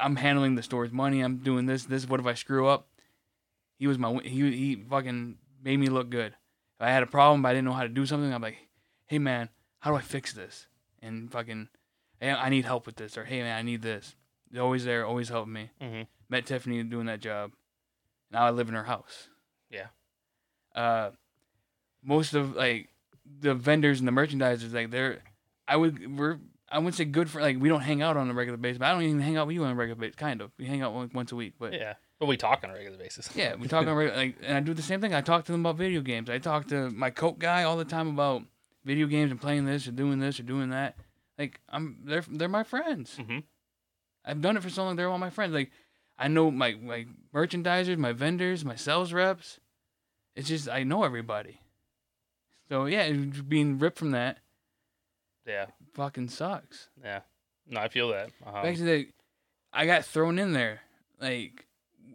[0.00, 1.20] I'm handling the store's money.
[1.20, 1.84] I'm doing this.
[1.84, 2.08] This.
[2.08, 2.88] What if I screw up?
[3.78, 4.20] He was my.
[4.22, 6.32] He he fucking made me look good.
[6.32, 8.56] If I had a problem, but I didn't know how to do something, I'm like,
[9.10, 9.48] hey man,
[9.80, 10.68] how do I fix this?
[11.02, 11.68] And fucking,
[12.20, 14.14] hey, I need help with this, or hey man, I need this.
[14.52, 15.70] They're always there, always helping me.
[15.82, 16.02] Mm-hmm.
[16.28, 17.50] Met Tiffany doing that job.
[18.30, 19.28] Now I live in her house.
[19.68, 19.86] Yeah.
[20.76, 21.10] Uh,
[22.04, 22.88] most of like
[23.40, 25.18] the vendors and the merchandisers, like they're,
[25.66, 26.38] I would we're
[26.70, 28.86] I wouldn't say good for like we don't hang out on a regular basis, but
[28.86, 30.14] I don't even hang out with you on a regular basis.
[30.14, 32.70] Kind of, we hang out like once a week, but Yeah, but we talk on
[32.70, 33.28] a regular basis.
[33.34, 35.14] yeah, we talk on regular like, and I do the same thing.
[35.14, 36.30] I talk to them about video games.
[36.30, 38.44] I talk to my coat guy all the time about
[38.84, 40.96] video games and playing this or doing this or doing that.
[41.38, 43.16] Like I'm, they're they're my friends.
[43.18, 43.44] Mhm.
[44.24, 44.96] I've done it for so long.
[44.96, 45.52] They're all my friends.
[45.54, 45.70] Like
[46.18, 49.58] I know my my merchandisers, my vendors, my sales reps.
[50.36, 51.60] It's just I know everybody.
[52.68, 54.38] So yeah, being ripped from that
[55.46, 56.88] yeah, fucking sucks.
[57.02, 57.20] yeah.
[57.66, 58.30] No, I feel that.
[58.46, 59.08] Um, Back to the,
[59.72, 60.80] I got thrown in there.
[61.20, 61.66] Like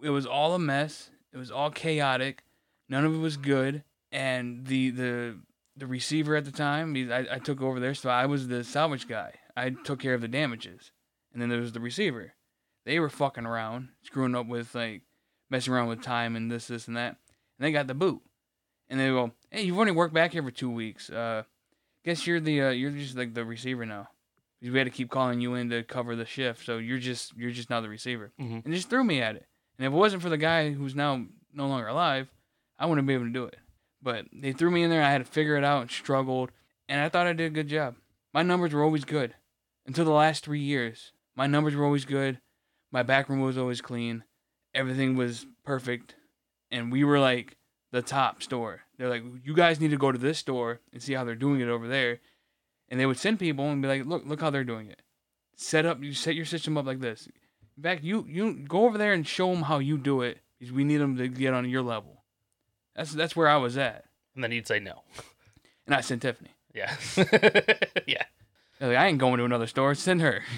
[0.02, 1.10] it was all a mess.
[1.34, 2.44] It was all chaotic.
[2.88, 3.84] None of it was good.
[4.12, 5.38] And the the
[5.78, 8.64] the receiver at the time, because I, I took over there, so I was the
[8.64, 9.34] salvage guy.
[9.58, 10.92] I took care of the damages.
[11.34, 12.34] And then there was the receiver.
[12.86, 15.02] They were fucking around, screwing up with like
[15.50, 17.18] messing around with time and this, this, and that.
[17.60, 18.22] And they got the boot.
[18.90, 21.10] And they go, "Hey, you've only worked back here for two weeks.
[21.10, 21.44] Uh,
[22.06, 24.08] guess you're the uh, you're just like the receiver now."
[24.62, 27.36] Because we had to keep calling you in to cover the shift, so you're just
[27.36, 28.64] you're just now the receiver, Mhm.
[28.64, 29.48] and just threw me at it.
[29.80, 32.30] And if it wasn't for the guy who's now no longer alive,
[32.78, 33.58] I wouldn't be able to do it.
[34.06, 35.04] But they threw me in there.
[35.04, 36.52] I had to figure it out and struggled,
[36.88, 37.96] and I thought I did a good job.
[38.34, 39.36] My numbers were always good
[39.86, 41.12] until the last three years.
[41.36, 42.40] My numbers were always good.
[42.90, 44.24] My back room was always clean.
[44.74, 46.16] Everything was perfect,
[46.72, 47.58] and we were like
[47.92, 48.84] the top store.
[48.98, 51.60] They're like, you guys need to go to this store and see how they're doing
[51.60, 52.20] it over there
[52.90, 55.02] and they would send people and be like, "Look, look how they're doing it.
[55.56, 57.28] Set up, you set your system up like this.
[57.78, 60.72] In fact, you you go over there and show them how you do it because
[60.72, 62.15] we need them to get on your level."
[62.96, 64.06] That's that's where I was at,
[64.36, 65.04] and then you'd say no.
[65.86, 66.52] and I sent Tiffany.
[66.74, 66.96] Yeah,
[68.08, 68.24] yeah.
[68.80, 69.96] They're like, I ain't going to another store.
[69.96, 70.42] Send her.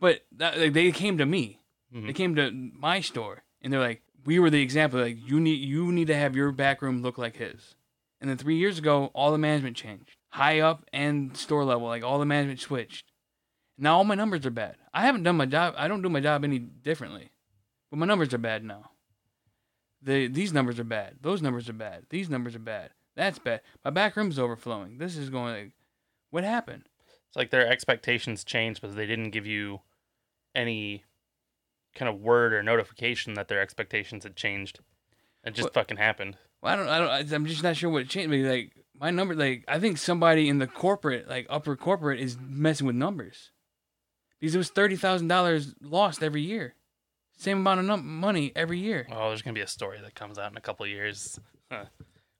[0.00, 1.58] But that, like, they came to me.
[1.94, 2.06] Mhm.
[2.06, 4.98] They came to my store, and they're like, "We were the example.
[4.98, 7.74] Like, you need you need to have your back room look like his."
[8.18, 11.86] And then three years ago, all the management changed, high up and store level.
[11.86, 13.12] Like all the management switched.
[13.76, 14.76] Now all my numbers are bad.
[14.94, 15.74] I haven't done my job.
[15.76, 17.30] I don't do my job any differently,
[17.90, 18.92] but my numbers are bad now.
[20.02, 21.16] The these numbers are bad.
[21.20, 22.06] Those numbers are bad.
[22.10, 22.90] These numbers are bad.
[23.16, 23.60] That's bad.
[23.84, 24.98] My back room's overflowing.
[24.98, 25.72] This is going like,
[26.30, 26.84] what happened?
[27.28, 29.80] It's like their expectations changed, but they didn't give you
[30.54, 31.04] any
[31.94, 34.80] kind of word or notification that their expectations had changed.
[35.44, 36.36] It just What- fucking happened.
[36.62, 38.30] Well, I don't, I don't, I'm just not sure what changed.
[38.30, 42.36] But like my number, like I think somebody in the corporate, like upper corporate, is
[42.38, 43.50] messing with numbers
[44.38, 46.74] because it was thirty thousand dollars lost every year,
[47.40, 49.06] same amount of money every year.
[49.10, 51.38] Oh, there's gonna be a story that comes out in a couple of years.
[51.72, 51.84] Huh.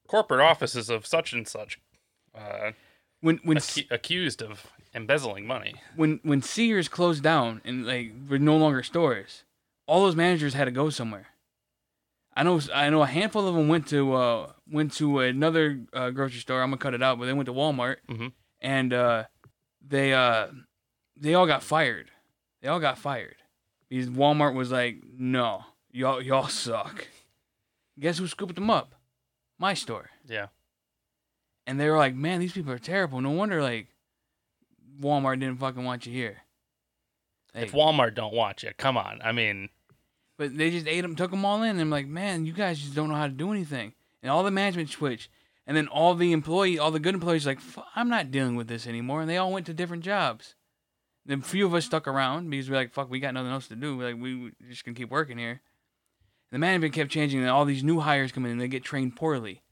[0.09, 1.79] Corporate offices of such and such
[2.35, 2.73] uh,
[3.21, 5.75] When when acu- accused of embezzling money.
[5.95, 9.45] when when Sears closed down and like were no longer stores,
[9.87, 11.29] all those managers had to go somewhere.
[12.35, 16.11] I know I know a handful of them went to uh went to another uh,
[16.11, 16.61] grocery store.
[16.61, 18.33] I'm gonna cut it out, but they went to Walmart Mhm.
[18.61, 19.25] and uh
[19.81, 20.49] they uh
[21.17, 22.11] they all got fired.
[22.63, 23.37] They all got fired
[23.91, 27.07] because Walmart was like, no, y'all y'all suck.
[27.99, 28.95] Guess who scooped them up?
[29.59, 30.09] My store.
[30.27, 30.47] Yeah.
[31.67, 33.21] And they were like, man, these people are terrible.
[33.21, 33.89] No wonder like
[35.01, 36.39] Walmart didn't fucking want you here.
[37.55, 39.21] If Walmart don't want you, come on.
[39.23, 39.69] I mean,
[40.39, 41.71] but they just ate them, took them all in.
[41.71, 43.93] And I'm like, man, you guys just don't know how to do anything.
[44.23, 45.29] And all the management switched.
[45.67, 48.67] And then all the employee, all the good employees, like, "F- I'm not dealing with
[48.67, 49.21] this anymore.
[49.21, 50.55] And they all went to different jobs.
[51.27, 53.69] Then a few of us stuck around because we're like, fuck, we got nothing else
[53.69, 53.97] to do.
[53.97, 55.51] We're like, we we just gonna keep working here.
[55.51, 55.61] And
[56.53, 59.17] the management kept changing, and all these new hires come in, and they get trained
[59.17, 59.63] poorly.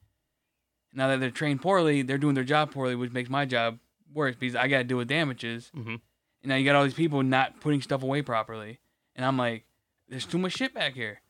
[0.95, 3.79] Now that they're trained poorly, they're doing their job poorly, which makes my job
[4.13, 5.71] worse because I got to deal with damages.
[5.77, 6.01] mhm.
[6.43, 8.79] And now you got all these people not putting stuff away properly.
[9.17, 9.65] And I'm like,
[10.09, 11.21] there's too much shit back here.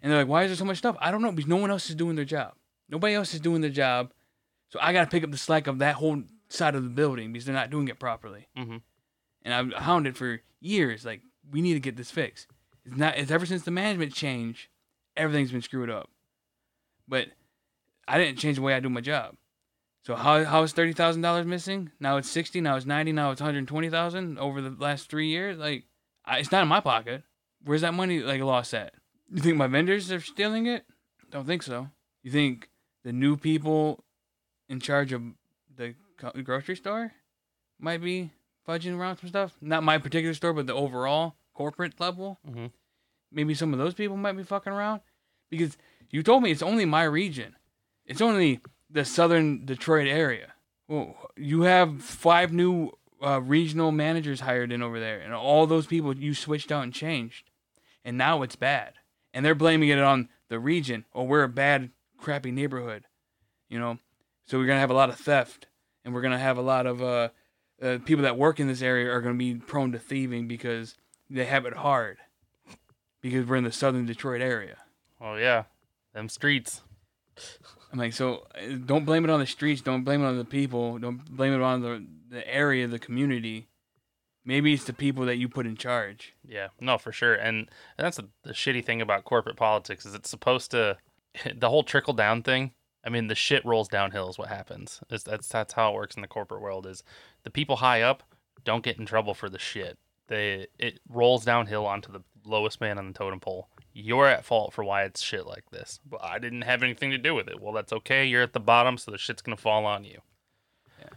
[0.00, 0.96] And they're like, why is there so much stuff?
[1.00, 2.54] I don't know because no one else is doing their job.
[2.88, 4.12] Nobody else is doing their job.
[4.68, 7.32] So I got to pick up the slack of that whole side of the building
[7.32, 8.46] because they're not doing it properly.
[8.56, 8.82] Mhm.
[9.44, 12.46] And I've hounded for years, like, we need to get this fixed.
[12.84, 14.70] It's not, it's ever since the management change,
[15.16, 16.08] everything's been screwed up.
[17.06, 17.28] But
[18.08, 19.36] I didn't change the way I do my job.
[20.02, 21.90] So how how is thirty thousand dollars missing?
[21.98, 22.60] Now it's sixty.
[22.60, 23.12] Now it's ninety.
[23.12, 25.56] Now it's one hundred twenty thousand over the last three years.
[25.56, 25.84] Like,
[26.26, 27.22] I, it's not in my pocket.
[27.64, 28.92] Where's that money like lost at?
[29.32, 30.84] You think my vendors are stealing it?
[31.30, 31.88] Don't think so.
[32.22, 32.68] You think
[33.02, 34.04] the new people
[34.68, 35.22] in charge of
[35.74, 35.94] the
[36.42, 37.12] grocery store
[37.78, 38.30] might be
[38.66, 39.56] fudging around some stuff?
[39.60, 42.38] Not my particular store, but the overall corporate level.
[42.46, 42.70] Mhm.
[43.30, 45.00] Maybe some of those people might be fucking around
[45.50, 45.76] because
[46.10, 47.56] you told me it's only my region.
[48.06, 50.54] It's only the southern Detroit area.
[50.88, 55.86] Well, you have five new uh, regional managers hired in over there, and all those
[55.86, 57.50] people you switched out and changed,
[58.04, 58.94] and now it's bad,
[59.32, 61.06] and they're blaming it on the region.
[61.14, 63.04] Oh, we're a bad, crappy neighborhood,
[63.68, 63.98] you know.
[64.46, 65.68] So we're gonna have a lot of theft,
[66.04, 67.30] and we're gonna have a lot of uh,
[67.84, 70.96] uh, people that work in this area are going to be prone to thieving because
[71.28, 72.18] they have it hard
[73.20, 74.78] because we're in the southern Detroit area.
[75.20, 75.64] Oh yeah,
[76.12, 76.82] them streets.
[77.92, 79.80] I'm like, so uh, don't blame it on the streets.
[79.80, 80.98] Don't blame it on the people.
[80.98, 83.68] Don't blame it on the the area, the community.
[84.44, 86.34] Maybe it's the people that you put in charge.
[86.46, 87.34] Yeah, no, for sure.
[87.34, 90.98] And, and that's the, the shitty thing about corporate politics is it's supposed to
[91.54, 92.72] the whole trickle down thing.
[93.04, 95.00] I mean, the shit rolls downhill is what happens.
[95.10, 96.86] It's, that's that's how it works in the corporate world.
[96.86, 97.02] Is
[97.42, 98.22] the people high up
[98.64, 99.98] don't get in trouble for the shit.
[100.28, 103.68] They it rolls downhill onto the lowest man on the totem pole.
[103.92, 106.00] You're at fault for why it's shit like this.
[106.04, 107.60] But I didn't have anything to do with it.
[107.60, 108.24] Well, that's okay.
[108.24, 110.20] You're at the bottom, so the shit's gonna fall on you.
[110.98, 111.10] Yeah.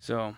[0.00, 0.34] So,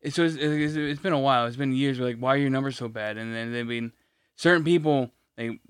[0.00, 1.46] it's, so it's, it's, it's been a while.
[1.46, 1.98] It's been years.
[1.98, 3.16] We're like, why are your numbers so bad?
[3.16, 3.92] And then I mean,
[4.36, 5.60] certain people they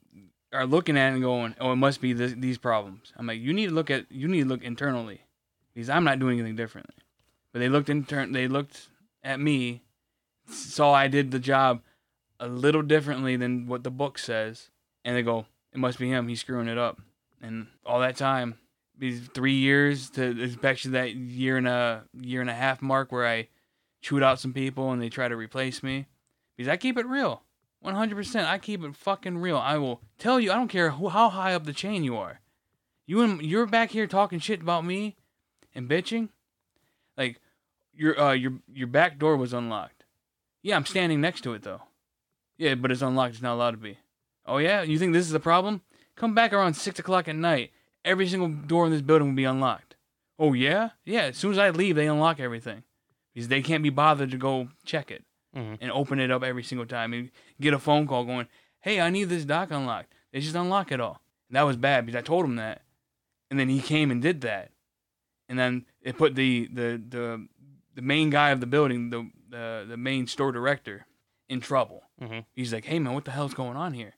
[0.53, 3.13] are looking at it and going, oh, it must be this, these problems.
[3.17, 5.23] I'm like, you need to look at you need to look internally
[5.75, 6.95] because I'm not doing anything differently.
[7.53, 8.89] But they looked intern they looked
[9.23, 9.83] at me,
[10.49, 11.83] saw I did the job
[12.39, 14.71] a little differently than what the book says,
[15.05, 16.29] and they go, it must be him.
[16.29, 17.01] He's screwing it up.
[17.43, 18.59] And all that time,
[18.99, 23.27] these three years to especially that year and a year and a half mark where
[23.27, 23.49] I
[24.03, 26.07] chewed out some people and they try to replace me
[26.57, 27.43] because I keep it real.
[27.85, 28.45] 100%.
[28.45, 29.57] I keep it fucking real.
[29.57, 32.41] I will tell you, I don't care who, how high up the chain you are.
[33.07, 35.17] You and you're back here talking shit about me
[35.75, 36.29] and bitching.
[37.17, 37.41] Like
[37.93, 40.05] your uh your your back door was unlocked.
[40.63, 41.83] Yeah, I'm standing next to it though.
[42.57, 43.35] Yeah, but it's unlocked.
[43.35, 43.99] It's not allowed to be.
[44.47, 45.81] Oh yeah, you think this is a problem?
[46.15, 47.73] Come back around six o'clock at night.
[48.05, 49.97] Every single door in this building will be unlocked.
[50.39, 51.23] Oh yeah, yeah.
[51.23, 52.85] As soon as I leave, they unlock everything
[53.35, 55.25] because they can't be bothered to go check it
[55.57, 55.79] Mhm.
[55.81, 58.47] and open it up every single time and get a phone call going,
[58.81, 61.21] "Hey, I need this dock unlocked." They just unlock it all.
[61.49, 62.83] And that was bad because I told him that,
[63.51, 64.71] and then he came and did that,
[65.49, 67.49] and then it put the the the,
[67.95, 71.07] the main guy of the building, the the the main store director,
[71.49, 72.05] in trouble.
[72.21, 72.45] Mhm.
[72.55, 74.15] He's like, "Hey man, what the hell's going on here?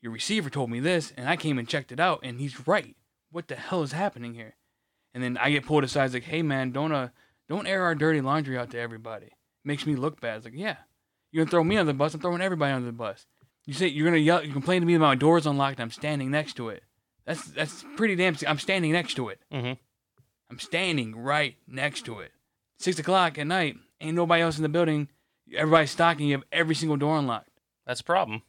[0.00, 2.96] Your receiver told me this, and I came and checked it out, and he's right.
[3.30, 4.54] What the hell is happening here?"
[5.12, 7.08] And then I get pulled aside, like, "Hey man, don't uh
[7.48, 9.32] don't air our dirty laundry out to everybody."
[9.64, 10.36] Makes me look bad.
[10.36, 10.76] It's like, yeah,
[11.30, 12.14] you're gonna throw me under the bus.
[12.14, 13.26] I'm throwing everybody under the bus.
[13.66, 15.80] You say you're gonna yell, you complain to me about my door's unlocked.
[15.80, 16.82] I'm standing next to it.
[17.26, 18.36] That's that's pretty damn.
[18.46, 19.40] I'm standing next to it.
[19.52, 19.78] Mhm.
[20.50, 22.32] I'm standing right next to it.
[22.78, 23.76] Six o'clock at night.
[24.00, 25.08] Ain't nobody else in the building.
[25.54, 26.26] Everybody's stocking.
[26.26, 27.48] You have every single door unlocked.
[27.86, 28.42] That's a problem.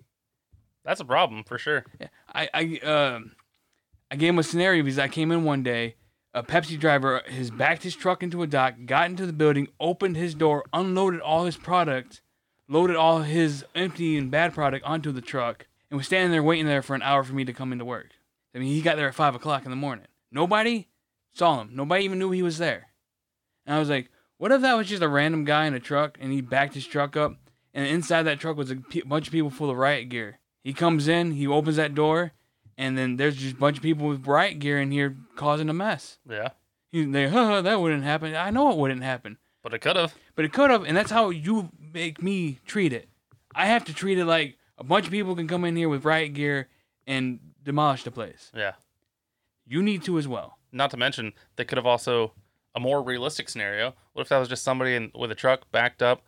[0.84, 1.86] That's a problem for sure.
[2.00, 3.34] Yeah, I I um
[4.12, 5.96] I gave him a scenario because I came in one day.
[6.36, 10.18] A Pepsi driver has backed his truck into a dock, got into the building, opened
[10.18, 12.22] his door, unloaded all his product,
[12.68, 16.66] loaded all his empty and bad product onto the truck, and was standing there waiting
[16.66, 18.14] there for an hour for me to come into work.
[18.56, 20.08] I mean, he got there at five o'clock in the morning.
[20.32, 20.88] Nobody
[21.34, 21.70] saw him.
[21.74, 22.88] Nobody even knew he was there.
[23.68, 26.18] And I was like, what if that was just a random guy in a truck
[26.20, 27.36] and he backed his truck up,
[27.76, 30.40] and inside that truck was a bunch of people full of riot gear.
[30.64, 32.34] He comes in, he opens that door,
[32.78, 35.74] and then there's just a bunch of people with riot gear in here causing a
[35.74, 36.20] mess.
[36.30, 36.50] Yeah,
[36.92, 38.36] He, they, huh, that wouldn't happen.
[38.36, 40.14] I know it wouldn't happen, but it could have.
[40.36, 43.10] but it could have, and that's how you make me treat it.
[43.56, 46.06] I have to treat it like a bunch of people can come in here with
[46.06, 46.70] riot gear
[47.06, 48.52] and demolish the place.
[48.56, 48.74] Yeah.
[49.66, 50.58] You need to as well.
[50.72, 52.34] Not to mention, they could have also
[52.76, 53.94] a more realistic scenario.
[54.14, 56.24] What if that was just somebody in, with a truck backed up,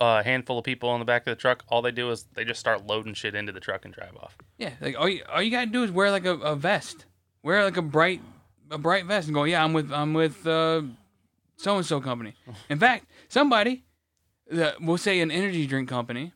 [0.00, 1.64] a handful of people in the back of the truck?
[1.68, 4.36] All they do is they just start loading shit into the truck and drive off.
[4.58, 7.06] Yeah, like all you, all you gotta do is wear like a, a vest,
[7.42, 8.20] wear like a bright
[8.70, 10.82] a bright vest, and go, yeah, I'm with I'm with uh,
[11.56, 12.34] so and so company.
[12.68, 13.84] In fact, somebody,
[14.50, 16.32] that we'll say an energy drink company,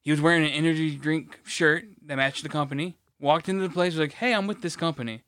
[0.00, 2.96] he was wearing an energy drink shirt that matched the company.
[3.20, 5.22] Walked into the place, was like, hey, I'm with this company.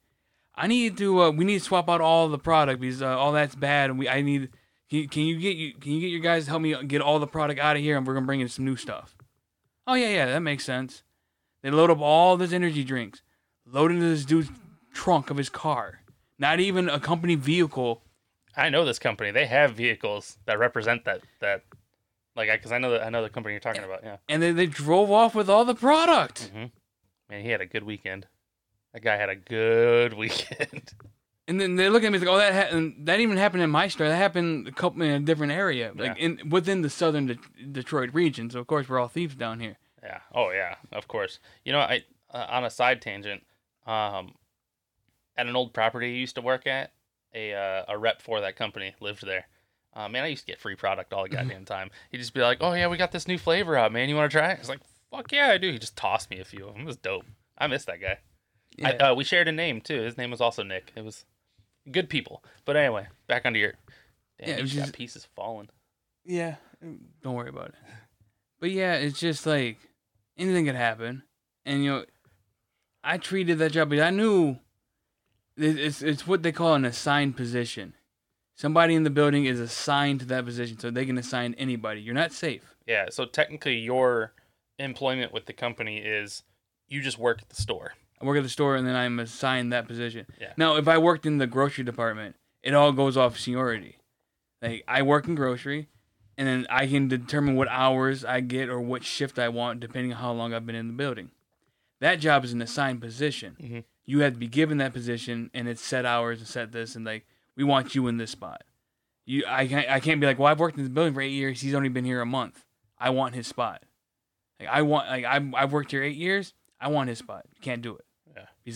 [0.54, 3.32] I need to uh, we need to swap out all the product because uh, all
[3.32, 4.50] that's bad, and we I need.
[4.90, 7.18] Can, can you get you can you get your guys to help me get all
[7.18, 9.16] the product out of here, and we're gonna bring in some new stuff.
[9.86, 11.02] Oh yeah, yeah, that makes sense.
[11.62, 13.22] They load up all this energy drinks,
[13.66, 14.50] load into this dude's
[14.92, 16.00] trunk of his car.
[16.38, 18.02] Not even a company vehicle.
[18.56, 19.30] I know this company.
[19.30, 21.62] They have vehicles that represent that that
[22.34, 24.00] like because I know that I know the company you're talking about.
[24.02, 24.16] Yeah.
[24.28, 26.50] And then they drove off with all the product.
[26.52, 26.64] hmm
[27.28, 28.26] Man, he had a good weekend.
[28.92, 30.92] That guy had a good weekend.
[31.48, 33.88] And then they look at me like, "Oh, that ha- that even happened in my
[33.88, 34.06] store.
[34.08, 36.24] That happened a couple in a different area, like Yeah.
[36.24, 37.38] in within the southern De-
[37.72, 38.50] Detroit region.
[38.50, 39.76] So of course we're all thieves down here.
[40.02, 40.20] Yeah.
[40.34, 40.76] Oh yeah.
[40.92, 41.40] Of course.
[41.64, 43.42] You know, I uh, on a side tangent,
[43.86, 44.34] um,
[45.36, 46.92] at an old property I used to work at,
[47.34, 49.46] a uh, a rep for that company lived there.
[49.92, 51.90] Uh, man, I used to get free product all the goddamn time.
[52.12, 54.08] He'd just be like, "Oh yeah, we got this new flavor out, man.
[54.08, 56.30] You want to try it?" I was like, "Fuck yeah, I do." He just tossed
[56.30, 56.82] me a few of them.
[56.82, 57.24] It was dope.
[57.58, 58.18] I miss that guy.
[58.84, 60.00] I, uh, we shared a name too.
[60.00, 60.92] His name was also Nick.
[60.94, 61.24] It was
[61.92, 62.42] good people.
[62.64, 63.74] But anyway, back onto your.
[64.38, 65.68] Damn, Yeah, it was just got pieces falling.
[66.24, 67.74] Yeah, mm, don't worry about it.
[68.60, 69.78] But yeah, it's just like
[70.36, 71.22] anything could happen,
[71.64, 72.04] and you know,
[73.02, 74.58] I treated that job, but I knew
[75.56, 77.94] it's it's what they call an assigned position.
[78.54, 82.02] Somebody in the building is assigned to that position, so they can assign anybody.
[82.02, 82.74] You're not safe.
[82.86, 84.32] Yeah, so technically your
[84.78, 86.42] employment with the company is
[86.88, 87.94] you just work at the store.
[88.20, 90.26] I work at the store, and then I'm assigned that position.
[90.40, 90.52] Yeah.
[90.56, 93.96] Now, if I worked in the grocery department, it all goes off seniority.
[94.60, 95.88] Like I work in grocery,
[96.36, 100.12] and then I can determine what hours I get or what shift I want depending
[100.12, 101.30] on how long I've been in the building.
[102.00, 103.56] That job is an assigned position.
[103.60, 103.84] Mhm.
[104.04, 107.04] You have to be given that position, and it's set hours and set this, and
[107.06, 108.64] like we want you in this spot.
[109.26, 111.28] You, I can't, I can't be like, well, I've worked in this building for eight
[111.32, 111.60] years.
[111.60, 112.64] He's only been here a month.
[112.98, 113.82] I want his spot.
[114.58, 116.52] Like I want, like I've, I've worked here eight years.
[116.80, 117.44] I want his spot.
[117.54, 118.04] You can't do it.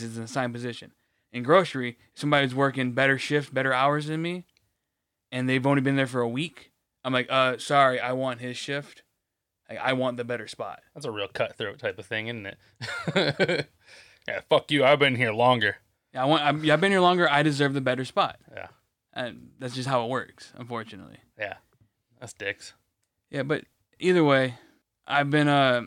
[0.01, 0.93] Because it's an assigned position.
[1.33, 4.45] In grocery, somebody's working better shift, better hours than me,
[5.33, 6.73] and they've only been there for a week.
[7.05, 9.03] I'm like, uh, sorry, I want his shift.
[9.69, 10.81] Like, I want the better spot.
[10.95, 13.69] That's a real cutthroat type of thing, isn't it?
[14.29, 14.85] yeah, fuck you.
[14.85, 15.77] I've been here longer.
[16.13, 16.43] Yeah, I want.
[16.43, 17.29] I'm, yeah, I've been here longer.
[17.31, 18.39] I deserve the better spot.
[18.55, 18.69] Yeah.
[19.13, 21.19] And that's just how it works, unfortunately.
[21.39, 21.55] Yeah.
[22.21, 22.75] That's dicks.
[23.31, 23.65] Yeah, but
[23.99, 24.55] either way,
[25.07, 25.83] I've been uh,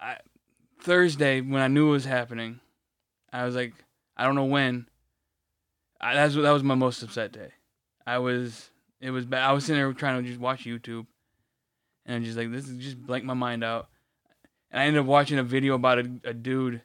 [0.00, 0.16] I,
[0.80, 2.60] Thursday when I knew it was happening,
[3.32, 3.74] I was like,
[4.16, 4.86] I don't know when.
[6.00, 7.50] I, that's that was my most upset day.
[8.06, 9.42] I was it was bad.
[9.42, 11.06] I was sitting there trying to just watch YouTube,
[12.04, 13.88] and I'm just like this is just blank my mind out.
[14.70, 16.82] And I ended up watching a video about a, a dude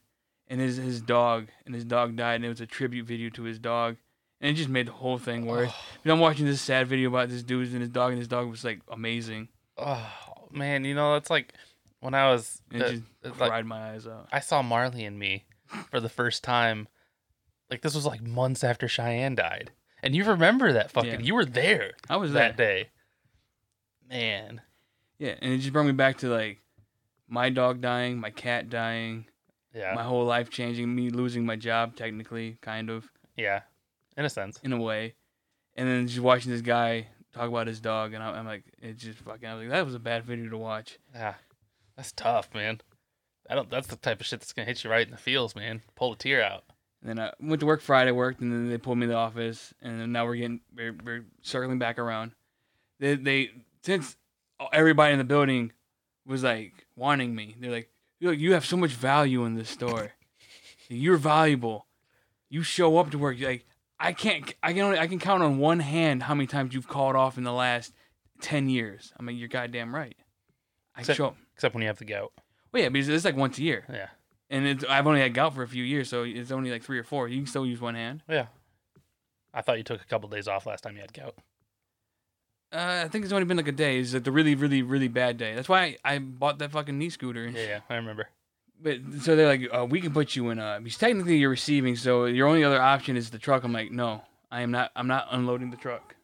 [0.47, 3.43] and his his dog, and his dog died, and it was a tribute video to
[3.43, 3.97] his dog,
[4.39, 5.73] and it just made the whole thing worse.
[6.03, 8.49] And I'm watching this sad video about this dude and his dog, and his dog
[8.49, 9.49] was like amazing.
[9.77, 10.07] Oh,
[10.51, 11.53] man, you know, that's like
[11.99, 14.27] when I was And it uh, just it's like cried my eyes out.
[14.31, 15.45] I saw Marley and Me
[15.89, 16.87] for the first time.
[17.69, 19.71] Like this was like months after Cheyenne died.
[20.03, 21.19] And you remember that fucking Yeah.
[21.19, 22.49] you were there I was there.
[22.49, 22.89] that day.
[24.09, 24.61] Man.
[25.19, 26.59] Yeah, and it just brought me back to like
[27.27, 29.25] my dog dying, my cat dying,
[29.73, 29.93] Yeah.
[29.95, 33.61] my whole life changing, me losing my job technically, kind of yeah.
[34.15, 34.59] In a sense.
[34.63, 35.15] in a way,
[35.75, 38.97] and then just watching this guy talk about his dog, and I, I'm like, it
[38.97, 39.47] just fucking.
[39.47, 40.97] I was like, that was a bad video to watch.
[41.13, 41.35] Yeah.
[41.95, 42.81] That's tough, man.
[43.49, 45.55] I don't that's the type of shit that's gonna hit you right in the feels,
[45.55, 45.81] man.
[45.95, 46.63] Pull a tear out.
[47.01, 49.17] And then I went to work Friday, worked, and then they pulled me to the
[49.17, 52.31] office, and then now we're getting we're, we're circling back around.
[52.99, 53.51] They they
[53.83, 54.15] since
[54.73, 55.71] everybody in the building
[56.25, 60.13] was like wanting me, they're like, you you have so much value in this store.
[60.89, 61.85] You're valuable.
[62.49, 63.37] You show up to work.
[63.37, 63.65] You're like
[63.99, 66.87] I can't I can only I can count on one hand how many times you've
[66.87, 67.93] called off in the last
[68.41, 69.13] ten years.
[69.19, 70.17] I mean, you're goddamn right.
[70.95, 71.37] I Except- show up.
[71.53, 72.31] Except when you have the gout.
[72.77, 74.09] Well, yeah, because it's like once a year, Yeah.
[74.51, 76.99] and it's, I've only had gout for a few years, so it's only like three
[76.99, 77.27] or four.
[77.27, 78.21] You can still use one hand.
[78.29, 78.47] Yeah.
[79.51, 81.33] I thought you took a couple days off last time you had gout.
[82.71, 83.97] Uh, I think it's only been like a day.
[83.97, 85.55] It's like the really, really, really bad day.
[85.55, 87.47] That's why I, I bought that fucking knee scooter.
[87.47, 88.29] Yeah, yeah, I remember.
[88.79, 90.59] But so they're like, uh, we can put you in.
[90.59, 93.63] Uh, because technically you're receiving, so your only other option is the truck.
[93.63, 94.91] I'm like, no, I am not.
[94.95, 96.15] I'm not unloading the truck.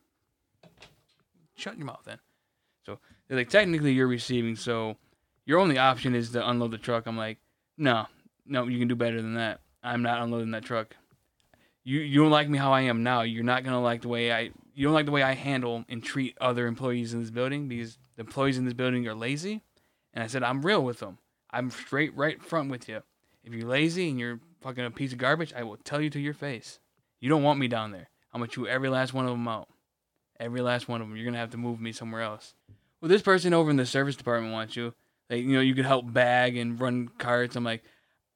[1.55, 2.19] Shut your mouth then.
[2.85, 4.97] So they're like, technically you're receiving, so
[5.45, 7.05] your only option is to unload the truck.
[7.05, 7.37] I'm like,
[7.77, 8.07] no,
[8.45, 9.61] no, you can do better than that.
[9.83, 10.95] I'm not unloading that truck.
[11.83, 13.21] You you don't like me how I am now.
[13.21, 14.51] You're not gonna like the way I.
[14.73, 17.97] You don't like the way I handle and treat other employees in this building because
[18.15, 19.61] the employees in this building are lazy.
[20.13, 21.17] And I said, I'm real with them.
[21.51, 23.03] I'm straight right front with you.
[23.43, 26.19] If you're lazy and you're fucking a piece of garbage, I will tell you to
[26.19, 26.79] your face.
[27.19, 28.09] You don't want me down there.
[28.31, 29.67] I'm gonna chew every last one of them out.
[30.39, 31.15] Every last one of them.
[31.15, 32.55] You're gonna have to move me somewhere else.
[33.01, 34.93] Well, this person over in the service department wants you.
[35.29, 37.55] Like, you know, you could help bag and run carts.
[37.55, 37.83] I'm like,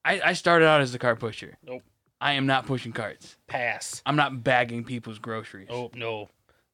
[0.03, 1.57] I, I started out as a cart pusher.
[1.63, 1.83] Nope.
[2.19, 3.37] I am not pushing carts.
[3.47, 4.01] Pass.
[4.05, 5.67] I'm not bagging people's groceries.
[5.69, 6.29] Oh no.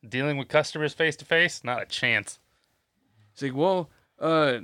[0.07, 1.63] Dealing with customers face to face?
[1.63, 2.39] Not a chance.
[3.33, 4.59] It's like, well, uh,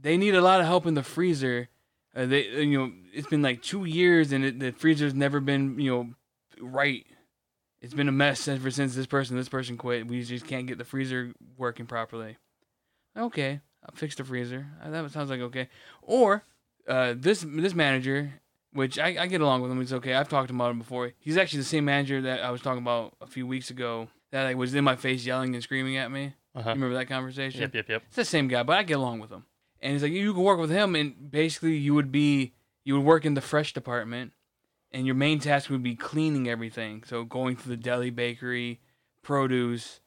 [0.00, 1.68] they need a lot of help in the freezer.
[2.14, 5.40] Uh, they, uh, you know, it's been like two years and it, the freezer's never
[5.40, 6.10] been, you know,
[6.60, 7.04] right.
[7.80, 10.06] It's been a mess ever since this person, this person quit.
[10.06, 12.36] We just can't get the freezer working properly.
[13.16, 13.60] Okay,
[13.94, 14.66] fix the freezer.
[14.82, 15.68] Uh, That sounds like okay.
[16.02, 16.44] Or,
[16.88, 18.34] uh, this this manager,
[18.72, 19.80] which I, I get along with him.
[19.80, 20.14] It's okay.
[20.14, 21.12] I've talked about him before.
[21.18, 24.08] He's actually the same manager that I was talking about a few weeks ago.
[24.32, 26.34] That like was in my face yelling and screaming at me.
[26.54, 26.70] Uh-huh.
[26.70, 27.60] You remember that conversation?
[27.60, 28.02] Yep, yep, yep.
[28.06, 29.44] It's the same guy, but I get along with him.
[29.80, 33.04] And he's like, you can work with him, and basically you would be, you would
[33.04, 34.32] work in the fresh department,
[34.90, 37.04] and your main task would be cleaning everything.
[37.04, 38.80] So going to the deli, bakery,
[39.22, 40.00] produce,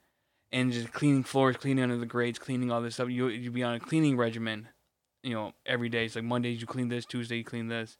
[0.52, 3.10] and just cleaning floors, cleaning under the grates, cleaning all this stuff.
[3.10, 4.68] You you'd be on a cleaning regimen,
[5.24, 6.06] you know, every day.
[6.06, 7.98] It's like Mondays you clean this, Tuesday you clean this.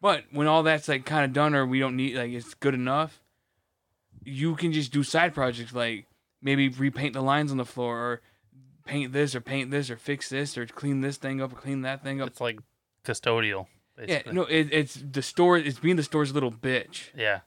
[0.00, 2.74] But when all that's like kind of done, or we don't need like it's good
[2.74, 3.20] enough,
[4.24, 6.06] you can just do side projects like
[6.40, 8.20] maybe repaint the lines on the floor or
[8.84, 11.82] paint this or paint this or fix this or clean this thing up or clean
[11.82, 12.28] that thing up.
[12.28, 12.60] It's like
[13.04, 13.66] custodial,
[14.06, 15.58] Yeah, no, it, it's the store.
[15.58, 17.40] It's being the store's little bitch Yeah.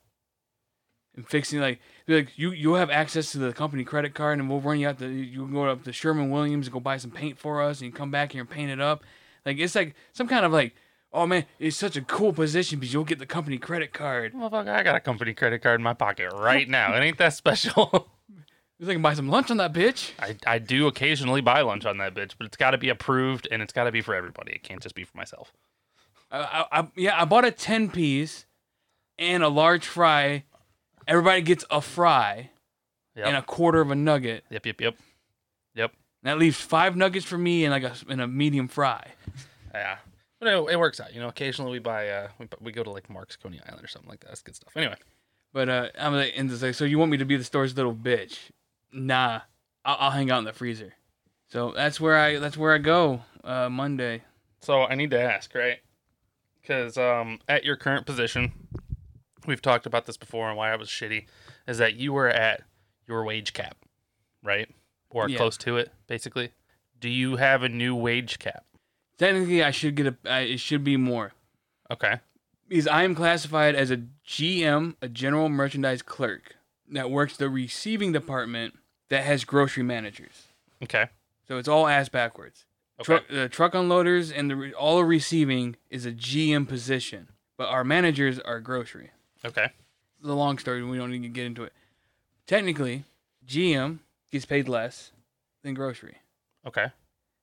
[1.16, 4.49] And fixing like be like you you have access to the company credit card and
[4.49, 6.97] we'll run you out the you can go up to Sherman Williams and go buy
[6.97, 9.03] some paint for us and you come back here and paint it up.
[9.45, 10.74] Like it's like some kind of like
[11.14, 14.34] oh man it's such a cool position because you'll get the company credit card.
[14.34, 16.95] Motherfucker, I got a company credit card in my pocket right now.
[16.95, 18.09] It ain't that special.
[18.82, 20.09] You can buy some lunch on that bitch.
[20.18, 23.47] I, I do occasionally buy lunch on that bitch, but it's got to be approved
[23.51, 24.53] and it's got to be for everybody.
[24.53, 25.53] It can't just be for myself.
[26.32, 26.39] I,
[26.72, 28.47] I, I yeah I bought a ten piece
[29.20, 30.45] and a large fry.
[31.07, 32.49] Everybody gets a fry
[33.15, 33.27] Yep.
[33.27, 34.45] and a quarter of a nugget.
[34.49, 34.95] Yep, yep, yep.
[35.75, 35.91] Yep.
[36.23, 39.05] That leaves five nuggets for me and like a and a medium fry.
[39.73, 39.97] Yeah.
[40.39, 41.13] But it, it works out.
[41.13, 43.87] You know, occasionally we buy, uh, we, we go to like Mark's Coney Island or
[43.87, 44.27] something like that.
[44.29, 44.71] That's good stuff.
[44.75, 44.95] Anyway.
[45.53, 47.75] But uh, I'm like, and it's like, so you want me to be the store's
[47.75, 48.37] little bitch?
[48.93, 49.41] Nah,
[49.85, 50.93] I'll, I'll hang out in the freezer.
[51.49, 54.23] So that's where I that's where I go uh, Monday.
[54.61, 55.79] So I need to ask, right?
[56.61, 58.53] Because um, at your current position,
[59.45, 61.25] we've talked about this before and why I was shitty,
[61.67, 62.63] is that you were at
[63.07, 63.77] your wage cap,
[64.43, 64.69] right?
[65.09, 65.37] Or Yeah.
[65.37, 66.51] close to it, basically.
[66.99, 68.65] Do you have a new wage cap?
[69.17, 70.15] Technically, I should get a.
[70.25, 71.33] I, it should be more
[71.91, 72.19] Okay.
[72.67, 76.55] because I am classified as a GM, a general merchandise clerk
[76.89, 78.77] that works the receiving department
[79.09, 80.47] that has grocery managers.
[80.83, 81.07] Okay.
[81.47, 82.65] So it's all ass backwards.
[82.99, 83.05] Okay.
[83.05, 87.83] Truck, the truck unloaders and the all the receiving is a GM position, but our
[87.83, 89.11] managers are grocery.
[89.43, 89.71] Okay.
[90.21, 90.83] The long story.
[90.83, 91.73] We don't need to get into it.
[92.45, 93.05] Technically,
[93.47, 93.99] GM
[94.31, 95.11] gets paid less
[95.63, 96.17] than grocery.
[96.65, 96.87] Okay.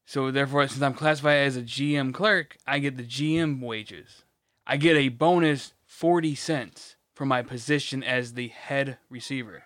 [0.06, 4.22] So therefore, since I'm classified as a GM clerk, I get the GM wages.
[4.66, 9.64] I get a bonus forty cents for my position as the head receiver.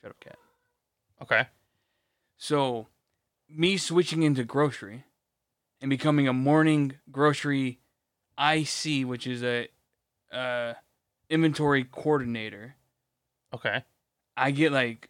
[0.00, 0.38] Shut up, cat.
[1.20, 1.46] Okay.
[2.38, 2.86] So,
[3.48, 5.04] me switching into grocery
[5.80, 7.80] and becoming a morning grocery
[8.38, 9.68] IC, which is a
[10.32, 10.74] uh,
[11.30, 12.76] inventory coordinator,
[13.54, 13.84] Okay.
[14.36, 15.08] I get like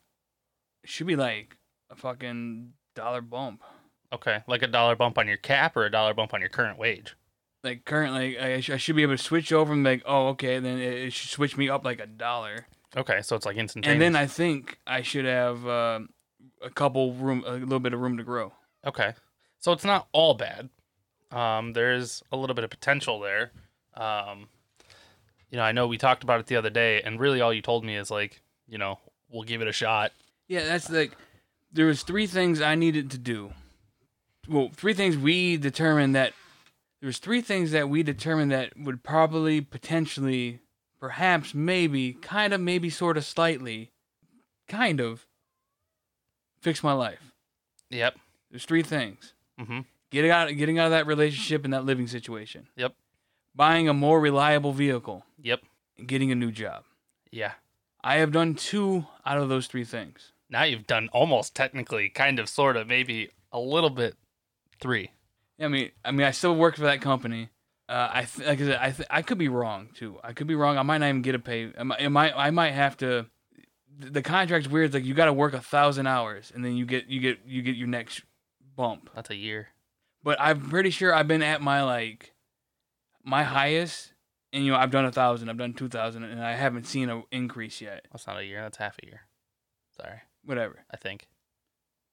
[0.84, 1.56] should be like
[1.90, 3.62] a fucking dollar bump.
[4.12, 4.42] Okay.
[4.46, 7.16] Like a dollar bump on your cap or a dollar bump on your current wage?
[7.64, 10.28] Like currently, I, sh- I should be able to switch over and be like, oh,
[10.28, 12.66] okay, then it, it should switch me up like a dollar.
[12.96, 13.20] Okay.
[13.22, 13.94] So it's like instantaneous.
[13.94, 16.00] And then I think I should have uh,
[16.62, 18.52] a couple room, a little bit of room to grow.
[18.86, 19.14] Okay.
[19.58, 20.68] So it's not all bad.
[21.32, 23.50] Um, there's a little bit of potential there.
[23.94, 24.46] Um,
[25.51, 27.62] you know, I know we talked about it the other day, and really all you
[27.62, 28.99] told me is like, you know,
[29.30, 30.12] we'll give it a shot.
[30.49, 31.16] Yeah, that's like
[31.72, 33.53] there was three things I needed to do.
[34.49, 36.32] Well, three things we determined that
[37.01, 40.61] there was three things that we determined that would probably potentially
[41.01, 43.90] perhaps maybe kind of maybe sort of slightly
[44.68, 45.26] kind of
[46.61, 47.32] fix my life.
[47.90, 48.16] Yep.
[48.51, 49.34] There's three things.
[49.61, 49.80] Mm-hmm.
[50.11, 52.68] Getting out getting out of that relationship and that living situation.
[52.76, 52.94] Yep.
[53.57, 55.62] Buying a more reliable vehicle Yep.
[55.98, 56.84] and getting a new job.
[57.30, 57.52] Yeah.
[58.04, 60.32] I have done two out of those three things.
[60.50, 64.14] Now you've done almost technically, kind of, sort of, maybe a little bit
[64.80, 65.11] three.
[65.59, 67.48] Yeah, I mean, I mean, I still work for that company.
[67.88, 70.18] Uh, I th- like I said, I th- I could be wrong too.
[70.22, 70.76] I could be wrong.
[70.76, 71.72] I might not even get a pay.
[71.78, 73.26] I might, I might, I might have to.
[73.98, 74.86] The the contract's weird.
[74.86, 77.38] It's like you got to work a thousand hours, and then you get you get
[77.46, 78.22] you get your next
[78.76, 79.09] bump.
[79.14, 79.68] That's a year.
[80.22, 82.32] But I'm pretty sure I've been at my like
[83.27, 84.12] my highest,
[84.53, 87.11] and you know I've done a thousand, I've done two thousand, and I haven't seen
[87.11, 88.07] an increase yet.
[88.12, 88.62] That's not a year.
[88.62, 89.22] That's half a year.
[90.01, 90.22] Sorry.
[90.45, 90.85] Whatever.
[90.91, 91.29] I think.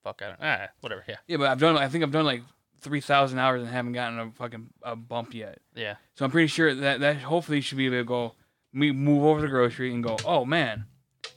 [0.03, 0.21] Fuck.
[0.21, 0.39] I don't.
[0.41, 1.05] Ah, whatever.
[1.07, 1.17] Yeah.
[1.27, 1.77] Yeah, but I've done.
[1.77, 2.41] I think I've done like
[2.81, 5.59] three thousand hours and haven't gotten a fucking a bump yet.
[5.75, 5.95] Yeah.
[6.15, 8.35] So I'm pretty sure that that hopefully should be able to go
[8.73, 10.85] me move over to the grocery and go, oh man,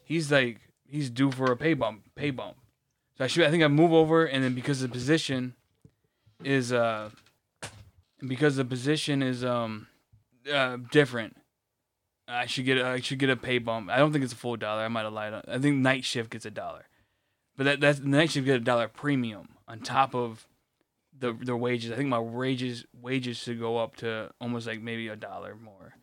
[0.03, 2.57] he's like he's due for a pay bump, pay bump.
[3.19, 5.55] So I should I think I move over and then because the position
[6.43, 7.11] is uh
[8.25, 9.89] because the position is um
[10.53, 11.37] uh different,
[12.29, 13.91] I should get I should get a pay bump.
[13.91, 14.83] I don't think it's a full dollar.
[14.83, 15.33] I might have lied.
[15.33, 16.87] On, I think night shift gets a dollar,
[17.57, 20.47] but that that's the night shift get a dollar premium on top of
[21.19, 21.93] the the wages.
[21.93, 25.95] I think my wages wages should go up to almost like maybe a dollar more,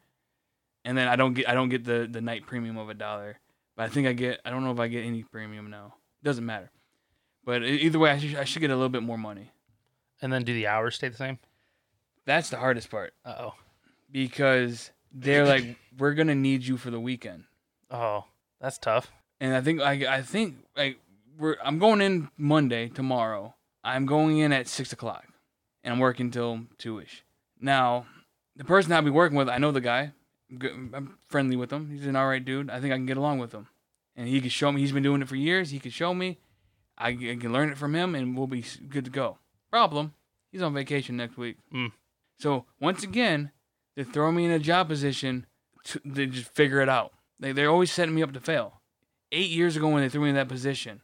[0.85, 3.39] and then I don't get I don't get the the night premium of a dollar,
[3.75, 5.95] but I think I get I don't know if I get any premium now.
[6.21, 6.71] It Doesn't matter,
[7.43, 9.51] but either way, I should I should get a little bit more money.
[10.21, 11.37] And then do the hours stay the same?
[12.25, 13.53] That's the hardest part Uh oh.
[14.11, 17.43] because they're like we're gonna need you for the weekend,
[17.91, 18.25] Oh,
[18.61, 19.11] that's tough.
[19.39, 20.99] and I think I I think like
[21.37, 23.55] we're I'm going in Monday tomorrow.
[23.83, 25.25] I'm going in at six o'clock,
[25.83, 27.23] and I'm working till two ish.
[27.59, 28.05] Now,
[28.55, 30.13] the person I'll be working with, I know the guy.
[30.49, 31.89] I'm good- I'm friendly with him.
[31.89, 32.69] He's an alright dude.
[32.69, 33.67] I think I can get along with him,
[34.15, 34.79] and he can show me.
[34.79, 35.71] He's been doing it for years.
[35.71, 36.37] He can show me.
[36.97, 39.37] I, c- I can learn it from him, and we'll be s- good to go.
[39.69, 40.13] Problem:
[40.51, 41.57] he's on vacation next week.
[41.73, 41.91] Mm.
[42.43, 43.51] So once again,
[43.95, 45.45] they throw me in a job position
[45.85, 47.13] to they just figure it out.
[47.39, 48.81] They they're always setting me up to fail.
[49.31, 51.01] Eight years ago, when they threw me in that position,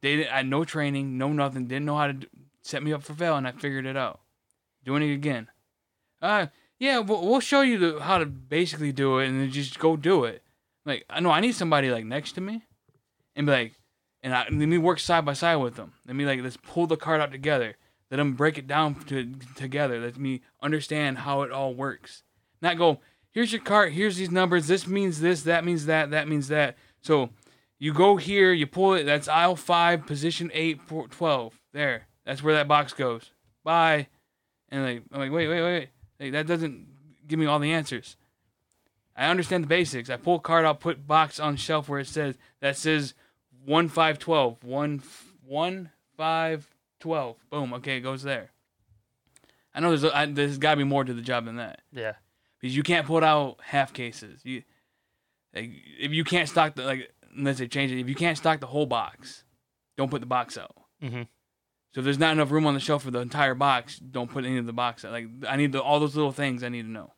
[0.00, 2.26] they didn't, I had no training, no nothing, didn't know how to do,
[2.62, 4.20] set me up for fail, and I figured it out.
[4.82, 5.48] Doing it again.
[6.22, 6.46] Uh,
[6.78, 9.94] yeah, we'll, we'll show you the, how to basically do it, and then just go
[9.94, 10.42] do it.
[10.86, 12.62] Like, I know I need somebody like next to me,
[13.36, 13.72] and be like,
[14.22, 15.92] and I, let me work side by side with them.
[16.06, 17.76] Let me like let's pull the card out together.
[18.12, 19.98] Let them break it down to, together.
[19.98, 22.24] Let me understand how it all works.
[22.60, 23.00] Not go,
[23.30, 24.66] here's your card, here's these numbers.
[24.66, 26.76] This means this, that means that, that means that.
[27.00, 27.30] So
[27.78, 29.04] you go here, you pull it.
[29.04, 31.58] That's aisle five, position eight, four, 12.
[31.72, 33.30] There, that's where that box goes.
[33.64, 34.08] Bye.
[34.68, 35.88] And like, I'm like, wait, wait,
[36.20, 36.32] wait.
[36.32, 36.86] That doesn't
[37.26, 38.18] give me all the answers.
[39.16, 40.10] I understand the basics.
[40.10, 43.14] I pull card out, put box on shelf where it says that says
[43.64, 44.62] one five twelve.
[44.62, 45.02] One
[45.46, 46.68] one five
[47.02, 47.36] twelve.
[47.50, 47.74] Boom.
[47.74, 48.50] Okay, it goes there.
[49.74, 52.12] I know there's I, there's got to be more to the job than that Yeah.
[52.60, 54.40] because you can't put out half cases.
[54.44, 54.62] You
[55.54, 57.98] like if you can't stock the like unless they change it.
[58.00, 59.44] If you can't stock the whole box,
[59.96, 60.74] don't put the box out.
[61.02, 61.22] Mm-hmm.
[61.94, 64.44] So if there's not enough room on the shelf for the entire box, don't put
[64.44, 65.12] any of the box out.
[65.12, 67.12] Like I need the, all those little things I need to know.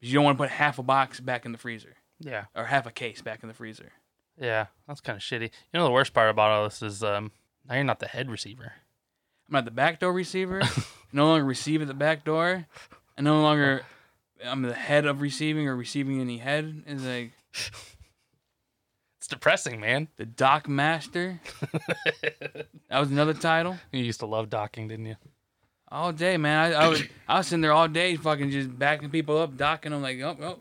[0.00, 2.44] 'Cause you don't want to put half a box back in the freezer Yeah.
[2.56, 3.92] or half a case back in the freezer.
[4.40, 4.66] Yeah.
[4.88, 5.42] That's kind of shitty.
[5.42, 7.32] You know the worst part about all this is um
[7.68, 8.72] now you're not the head receiver.
[9.50, 10.62] I'm not the backdoor receiver.
[11.12, 12.66] no longer receive at the back door.
[13.18, 13.82] I no longer
[14.44, 16.84] I'm the head of receiving or receiving any head.
[16.86, 17.32] Is like
[19.18, 20.08] It's depressing, man.
[20.16, 21.40] the dock master.
[22.88, 23.76] That was another title.
[23.92, 25.14] You used to love docking, didn't you?
[25.92, 26.72] All day, man.
[26.72, 29.92] I, I was I was sitting there all day, fucking just backing people up, docking
[29.92, 30.58] them like, oh, oh,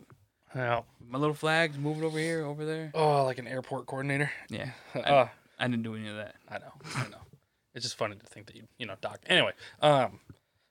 [0.55, 0.81] Yeah.
[1.07, 2.91] my little flags, move it over here, over there.
[2.93, 4.29] Oh, like an airport coordinator.
[4.49, 5.25] Yeah, Uh,
[5.59, 6.35] I didn't do any of that.
[6.47, 6.71] I know.
[6.95, 7.17] I know.
[7.73, 9.19] It's just funny to think that you, you know, doc.
[9.27, 9.51] Anyway,
[9.81, 10.19] um,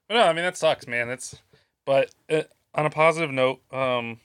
[0.07, 1.07] but no, I mean that sucks, man.
[1.07, 1.37] That's,
[1.85, 2.43] but uh,
[2.75, 4.19] on a positive note, um,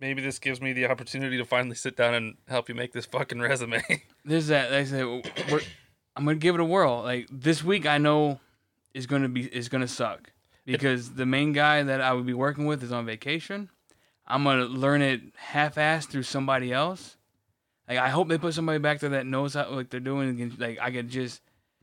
[0.00, 3.06] maybe this gives me the opportunity to finally sit down and help you make this
[3.06, 3.82] fucking resume.
[4.24, 4.70] There's that.
[4.70, 5.62] Like I said,
[6.16, 7.02] I'm gonna give it a whirl.
[7.02, 8.40] Like this week, I know
[8.94, 10.32] is gonna be is gonna suck
[10.64, 13.70] because the main guy that I would be working with is on vacation.
[14.26, 17.15] I'm gonna learn it half-assed through somebody else.
[17.88, 20.54] Like I hope they put somebody back there that knows how like they're doing.
[20.58, 21.40] Like I could just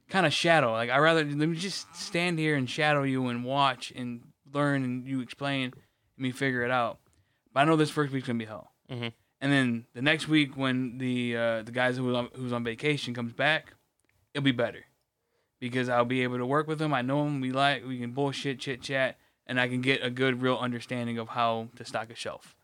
[0.09, 0.71] kind of shadow.
[0.73, 4.21] Like I rather let me just stand here and shadow you and watch and
[4.53, 5.73] learn and you explain and
[6.17, 6.99] me figure it out.
[7.53, 8.71] But I know this first week's gonna be hell.
[8.91, 9.13] Mhm.
[9.41, 13.13] And then the next week when the uh, the guys who on, who's on vacation
[13.13, 13.73] comes back,
[14.33, 14.85] it'll be better
[15.59, 16.93] because I'll be able to work with them.
[16.93, 17.39] I know them.
[17.41, 21.17] We like we can bullshit, chit chat, and I can get a good, real understanding
[21.17, 22.55] of how to stock a shelf.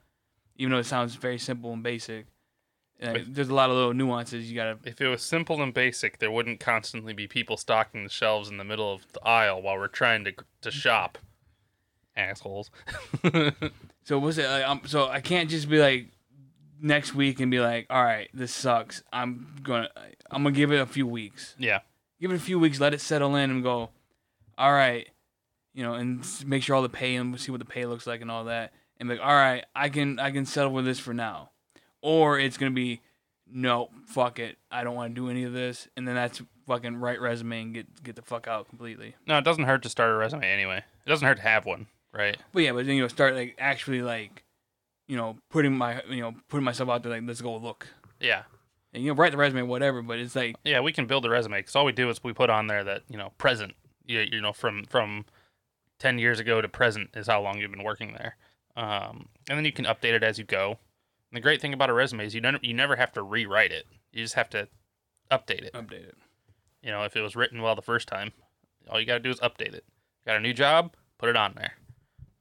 [0.58, 2.26] Even though it sounds very simple and basic,
[3.02, 4.78] uh, there's a lot of little nuances you gotta.
[4.84, 8.58] if it was simple and basic, there wouldn't constantly be people stocking the shelves in
[8.58, 11.18] the middle of the aisle while we're trying to to shop.
[12.18, 12.70] Assholes.
[14.04, 14.47] So what's it?
[14.50, 16.08] Like, um, so I can't just be like
[16.82, 19.04] next week and be like, all right, this sucks.
[19.14, 19.88] I'm gonna
[20.32, 21.54] I'm gonna give it a few weeks.
[21.60, 21.82] yeah.
[22.20, 23.89] give it a few weeks, let it settle in, and go,
[24.58, 25.08] all right,
[25.76, 28.22] you know, and make sure all the pay and see what the pay looks like
[28.22, 30.97] and all that, and be like, all right, I can I can settle with this
[31.00, 31.52] for now,
[32.02, 33.02] or it's gonna be,
[33.52, 36.97] no, fuck it, I don't want to do any of this, and then that's fucking
[36.97, 39.16] write resume and get get the fuck out completely.
[39.28, 40.84] No, it doesn't hurt to start a resume anyway.
[41.06, 42.38] It doesn't hurt to have one, right?
[42.54, 44.43] But yeah, but then you know, start like actually like,
[45.08, 47.88] you know, putting my you know putting myself out there like let's go look,
[48.20, 48.43] Yeah.
[48.93, 51.30] and you know, write the resume whatever, but it's like Yeah, we can build a
[51.30, 53.74] resume because all we do is we put on there that you know present.
[54.06, 55.26] You, you know from from
[55.97, 58.36] ten years ago to present is how long you've been working there,
[58.76, 60.78] um, and then you can update it as you go.
[61.32, 63.71] And the great thing about a resume is you never you never have to rewrite
[63.71, 63.86] it.
[64.11, 64.67] You just have to
[65.32, 65.73] update it.
[65.73, 66.15] update it.
[66.82, 68.32] You know, if it was written well the first time,
[68.89, 69.84] all you got to do is update it.
[70.25, 71.73] Got a new job, put it on there.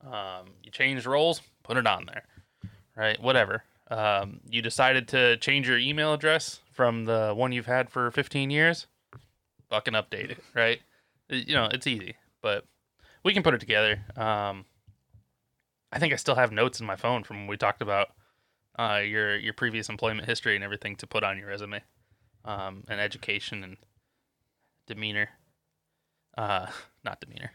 [0.07, 2.25] Um, you changed roles, put it on there.
[2.97, 3.21] Right?
[3.21, 3.65] Whatever.
[3.91, 8.51] Um, you decided to change your email address from the one you've had for 15
[8.51, 8.87] years,
[9.71, 10.39] fucking update it.
[10.55, 10.81] Right?
[11.29, 12.65] You know, it's easy, but
[13.25, 14.01] we can put it together.
[14.17, 14.65] Um,
[15.93, 18.09] I think I still have notes in my phone from when we talked about
[18.79, 21.83] uh, your your previous employment history and everything to put on your resume,
[22.45, 23.77] um, and education and
[24.87, 25.29] demeanor.
[26.37, 26.67] Uh,
[27.05, 27.53] not demeanor.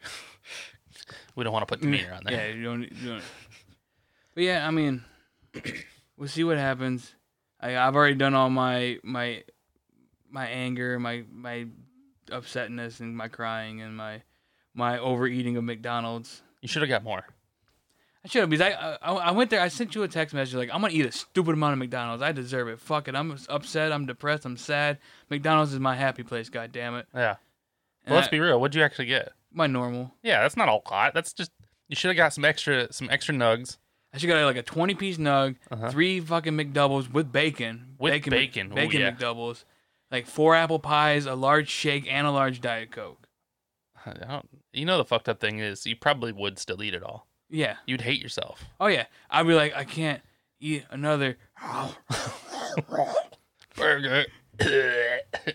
[1.36, 2.34] we don't want to put demeanor on there.
[2.34, 2.82] Yeah, you don't.
[2.82, 3.24] You don't.
[4.36, 5.03] But yeah, I mean,
[6.17, 7.13] we'll see what happens.
[7.59, 9.43] I, I've already done all my my
[10.30, 11.67] my anger, my my
[12.28, 14.24] upsetness, and my crying, and my
[14.74, 16.41] my overeating of McDonald's.
[16.61, 17.26] You should have got more.
[18.26, 19.59] I should have because I, I I went there.
[19.59, 22.24] I sent you a text message like I'm gonna eat a stupid amount of McDonald's.
[22.24, 22.80] I deserve it.
[22.80, 23.15] Fuck it.
[23.15, 23.91] I'm upset.
[23.91, 24.45] I'm depressed.
[24.45, 24.99] I'm sad.
[25.30, 26.47] McDonald's is my happy place.
[26.49, 27.05] God damn it.
[27.13, 27.36] Yeah.
[28.07, 28.59] Well, let's I- be real.
[28.61, 29.34] What'd you actually get?
[29.55, 30.11] my normal.
[30.24, 31.13] Yeah, that's not a lot.
[31.13, 31.51] That's just
[31.89, 33.78] you should have got some extra some extra nugs.
[34.13, 35.89] I should got like a 20 piece nug, Uh-huh.
[35.91, 37.95] three fucking McDoubles with bacon.
[37.99, 38.32] With bacon.
[38.32, 39.11] bacon, Bacon yeah.
[39.11, 39.63] McDoubles.
[40.11, 43.28] Like four apple pies, a large shake, and a large Diet Coke.
[44.05, 47.03] I don't, you know the fucked up thing is you probably would still eat it
[47.03, 47.28] all.
[47.54, 47.76] Yeah.
[47.86, 48.66] You'd hate yourself.
[48.80, 49.06] Oh, yeah.
[49.30, 50.22] I'd be like, I can't
[50.60, 51.38] eat another.
[53.76, 54.26] Burger.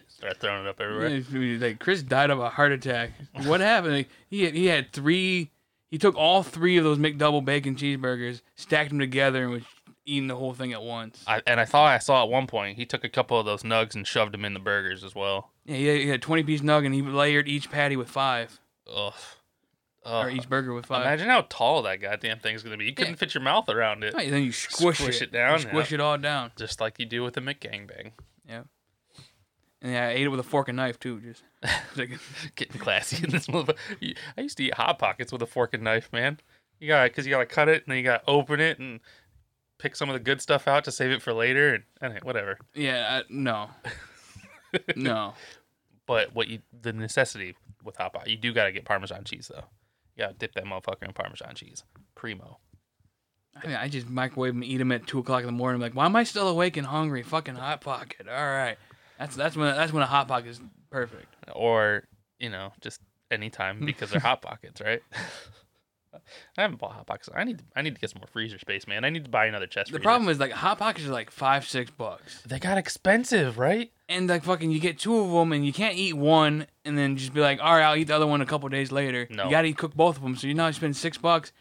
[0.08, 1.58] Start throwing it up everywhere.
[1.60, 3.10] like Chris died of a heart attack.
[3.44, 3.94] What happened?
[3.94, 5.50] Like, he had, he had three.
[5.90, 9.62] He took all three of those McDouble bacon cheeseburgers, stacked them together, and was
[10.04, 11.24] eating the whole thing at once.
[11.26, 13.62] I, and I thought I saw at one point he took a couple of those
[13.62, 15.50] nugs and shoved them in the burgers as well.
[15.64, 18.60] Yeah, he had, he had twenty piece nug, and he layered each patty with five,
[18.92, 19.14] Ugh.
[20.10, 21.02] Or each burger with five.
[21.02, 22.86] Imagine how tall that goddamn thing's gonna be.
[22.86, 23.18] You couldn't Yeah.
[23.18, 25.90] fit your mouth around it, Right, then you squish, Squish it, it down, You squish
[25.90, 25.96] yeah.
[25.96, 26.52] it all down.
[26.56, 28.12] just like you do with a McGangbang.
[28.48, 28.62] Yeah.
[29.80, 31.20] And yeah, I ate it with a fork and knife too.
[31.20, 31.42] Just
[31.96, 32.10] like,
[32.56, 34.16] Getting classy in this motherfucker.
[34.36, 36.38] I used to eat hot pockets with a fork and knife, man.
[36.80, 39.00] You got because you gotta cut it and then you gotta open it and
[39.78, 42.58] pick some of the good stuff out to save it for later and, and whatever.
[42.74, 43.70] yeah, I, no,
[44.96, 45.34] no.
[46.06, 47.54] But what you the necessity
[47.84, 49.64] with hot pot, you do gotta get Parmesan cheese though.
[50.18, 51.84] Gotta dip that motherfucker in Parmesan cheese.
[52.14, 52.58] Primo.
[53.62, 55.76] I mean, I just microwave them, eat them at two o'clock in the morning.
[55.76, 57.22] I'm like, why am I still awake and hungry?
[57.22, 58.28] Fucking hot pocket.
[58.28, 58.76] All right,
[59.18, 60.60] that's that's when that's when a hot pocket is
[60.90, 61.34] perfect.
[61.54, 62.04] Or
[62.38, 63.00] you know just
[63.30, 65.02] anytime because they're hot pockets, right?
[66.56, 67.28] I haven't bought hot pockets.
[67.34, 69.04] I need I need to get some more freezer space, man.
[69.04, 69.88] I need to buy another chest.
[69.88, 70.02] The freezer.
[70.02, 73.92] problem is like hot pockets are like five six bucks, they got expensive, right?
[74.08, 77.16] And like fucking you get two of them and you can't eat one and then
[77.16, 79.26] just be like, all right, I'll eat the other one a couple days later.
[79.30, 79.44] No.
[79.44, 81.52] You gotta eat, cook both of them, so you now spend six bucks,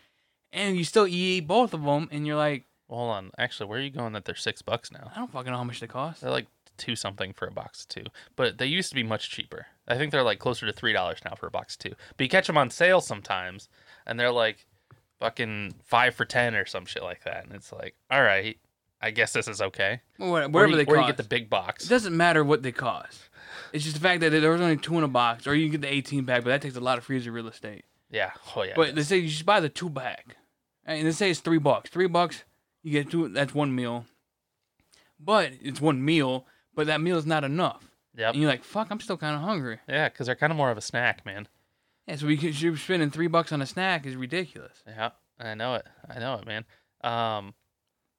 [0.51, 3.31] and you still eat both of them, and you're like, Well, hold on.
[3.37, 5.11] Actually, where are you going that they're six bucks now?
[5.13, 6.21] I don't fucking know how much they cost.
[6.21, 9.29] They're like two something for a box of two, but they used to be much
[9.29, 9.65] cheaper.
[9.87, 11.95] I think they're like closer to three dollars now for a box of two.
[12.15, 13.67] But you catch them on sale sometimes,
[14.05, 14.65] and they're like
[15.19, 17.45] fucking five for ten or some shit like that.
[17.45, 18.57] And it's like, all right,
[19.01, 20.01] I guess this is okay.
[20.17, 20.97] Well, Or Wherever you, they cost.
[20.99, 21.85] you get the big box.
[21.85, 23.29] It doesn't matter what they cost.
[23.73, 25.79] It's just the fact that there was only two in a box, or you can
[25.79, 27.85] get the 18 pack, but that takes a lot of freezer real estate.
[28.09, 28.31] Yeah.
[28.55, 28.73] Oh yeah.
[28.75, 30.37] But they say you should buy the two pack,
[30.85, 31.89] and they say it's three bucks.
[31.89, 32.43] Three bucks,
[32.81, 33.27] you get two.
[33.29, 34.05] That's one meal.
[35.19, 37.89] But it's one meal, but that meal is not enough.
[38.15, 38.33] Yep.
[38.33, 39.79] And you're like, fuck, I'm still kind of hungry.
[39.87, 41.47] Yeah, because they're kind of more of a snack, man.
[42.07, 44.83] Yeah, so we could, you're spending three bucks on a snack is ridiculous.
[44.87, 45.85] Yeah, I know it.
[46.09, 46.65] I know it, man.
[47.03, 47.53] Um,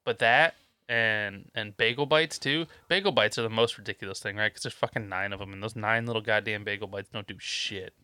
[0.04, 0.54] but that
[0.88, 2.66] and and bagel bites too.
[2.88, 4.50] Bagel bites are the most ridiculous thing, right?
[4.50, 7.36] Because there's fucking nine of them, and those nine little goddamn bagel bites don't do
[7.38, 7.94] shit.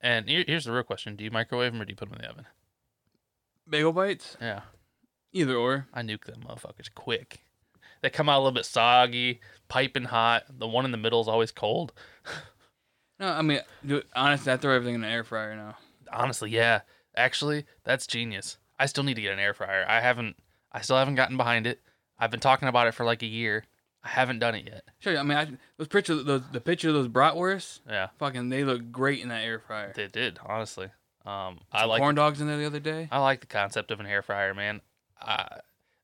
[0.00, 2.18] And here, here's the real question: Do you microwave them or do you put them
[2.18, 2.46] in the oven?
[3.68, 4.62] Bagel bites, Yeah,
[5.32, 5.86] either or.
[5.94, 7.44] I nuke them motherfuckers quick.
[8.02, 10.42] They come out a little bit soggy, piping hot.
[10.48, 11.92] The one in the middle is always cold.
[13.20, 15.76] No, I mean, dude, honestly, I throw everything in the air fryer now.
[16.12, 16.80] Honestly, yeah.
[17.14, 18.56] Actually, that's genius.
[18.80, 19.84] I still need to get an air fryer.
[19.86, 20.34] I haven't.
[20.72, 21.80] I still haven't gotten behind it.
[22.22, 23.64] I've been talking about it for like a year.
[24.04, 24.84] I haven't done it yet.
[25.00, 28.62] Sure, I mean, I, those pictures, those the picture of those bratwursts, Yeah, fucking, they
[28.62, 29.92] look great in that air fryer.
[29.96, 30.38] they did.
[30.46, 30.86] Honestly,
[31.26, 32.00] um, I like.
[32.00, 33.08] corn dogs in there the other day.
[33.10, 34.82] I like the concept of an air fryer, man.
[35.20, 35.46] Uh,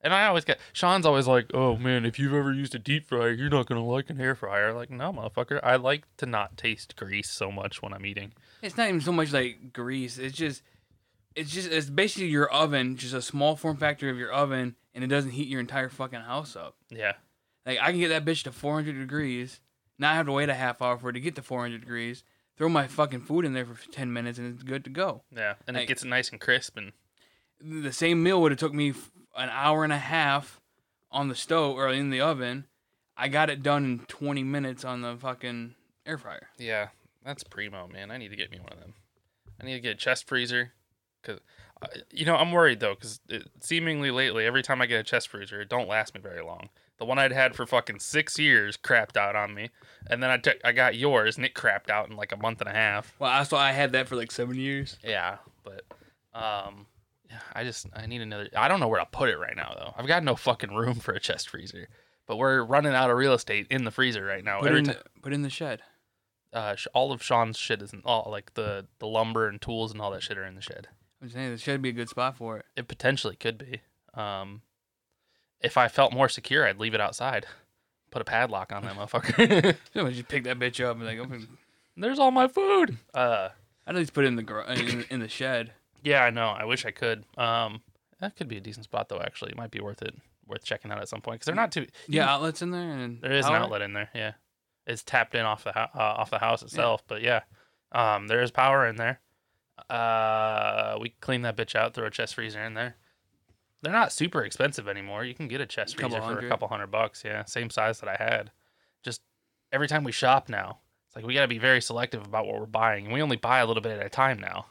[0.00, 3.08] and I always get Sean's always like, "Oh man, if you've ever used a deep
[3.08, 5.58] fryer, you're not gonna like an air fryer." Like, no, motherfucker.
[5.62, 8.32] I like to not taste grease so much when I'm eating.
[8.62, 10.18] It's not even so much like grease.
[10.18, 10.62] It's just,
[11.34, 15.04] it's just, it's basically your oven, just a small form factor of your oven, and
[15.04, 16.74] it doesn't heat your entire fucking house up.
[16.90, 17.12] Yeah,
[17.64, 19.60] Like I can get that bitch to 400 degrees.
[19.96, 22.24] Now I have to wait a half hour for it to get to 400 degrees.
[22.56, 25.22] Throw my fucking food in there for 10 minutes and it's good to go.
[25.30, 26.92] yeah, and it Like- gets nice and crisp and
[27.60, 28.94] The same meal would have took me
[29.36, 30.60] an hour and a half
[31.12, 32.66] on the stove or in the oven.
[33.16, 35.74] I got it done in 20 minutes on the fucking
[36.06, 36.48] air fryer.
[36.58, 36.88] Yeah,
[37.24, 38.10] that's primo, man.
[38.10, 38.94] I need to get me one of them.
[39.60, 40.72] I need to get a chest freezer,
[41.28, 41.34] uh,
[42.12, 43.20] you know I'm worried though, cause
[43.60, 46.68] seemingly lately every time I get a chest freezer, it don't last me very long.
[46.98, 49.70] The one I'd had for fucking six years crapped out on me,
[50.08, 52.60] and then I took I got yours and it crapped out in like a month
[52.60, 53.14] and a half.
[53.18, 54.96] Well, I saw I had that for like seven years.
[55.04, 55.82] Yeah, but
[56.34, 56.86] um,
[57.30, 58.48] yeah, I just I need another.
[58.56, 59.94] I don't know where to put it right now though.
[59.96, 61.88] I've got no fucking room for a chest freezer,
[62.26, 64.58] but we're running out of real estate in the freezer right now.
[64.60, 65.82] Put in, the, put in the shed.
[66.52, 69.92] uh, sh- all of Sean's shit is in, all like the the lumber and tools
[69.92, 70.88] and all that shit are in the shed.
[71.22, 72.66] I'm saying this should be a good spot for it.
[72.76, 73.80] It potentially could be.
[74.14, 74.62] Um,
[75.60, 77.46] if I felt more secure, I'd leave it outside.
[78.10, 79.76] Put a padlock on that motherfucker.
[79.94, 81.46] So just pick that bitch up and like, open.
[81.96, 82.96] There's all my food.
[83.12, 83.48] Uh,
[83.86, 85.72] I'd at least put it in the gar- in, in the shed.
[86.04, 86.48] yeah, I know.
[86.48, 87.24] I wish I could.
[87.36, 87.80] Um,
[88.20, 89.20] That could be a decent spot though.
[89.20, 90.14] Actually, it might be worth it,
[90.46, 91.86] worth checking out at some point because they're not too.
[92.06, 94.10] Yeah, outlets in there, and There is an outlet in there.
[94.14, 94.32] Yeah,
[94.86, 97.02] it's tapped in off the hou- uh, off the house itself.
[97.08, 97.40] But yeah,
[97.92, 99.20] um, there is power in there.
[99.90, 101.94] Uh, we clean that bitch out.
[101.94, 102.96] Throw a chest freezer in there.
[103.82, 105.24] They're not super expensive anymore.
[105.24, 107.22] You can get a chest Couple freezer for a couple hundred bucks.
[107.24, 108.50] Yeah, same size that I had.
[109.04, 109.22] Just
[109.72, 112.58] every time we shop now, it's like we got to be very selective about what
[112.58, 114.66] we're buying, and we only buy a little bit at a time now.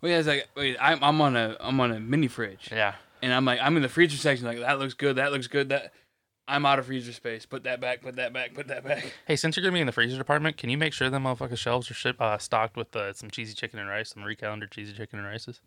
[0.00, 2.94] Well, yeah, it's like wait, I'm I'm on a I'm on a mini fridge, Yeah,
[3.20, 4.46] and I'm like I'm in the freezer section.
[4.46, 5.16] Like that looks good.
[5.16, 5.70] That looks good.
[5.70, 5.92] That
[6.48, 7.46] I'm out of freezer space.
[7.46, 8.02] Put that back.
[8.02, 8.54] Put that back.
[8.54, 9.12] Put that back.
[9.26, 11.58] Hey, since you're gonna be in the freezer department, can you make sure them motherfucking
[11.58, 14.66] shelves are ship, uh, stocked with uh, some cheesy chicken and rice, some Marie Callender
[14.66, 15.60] cheesy chicken and rices?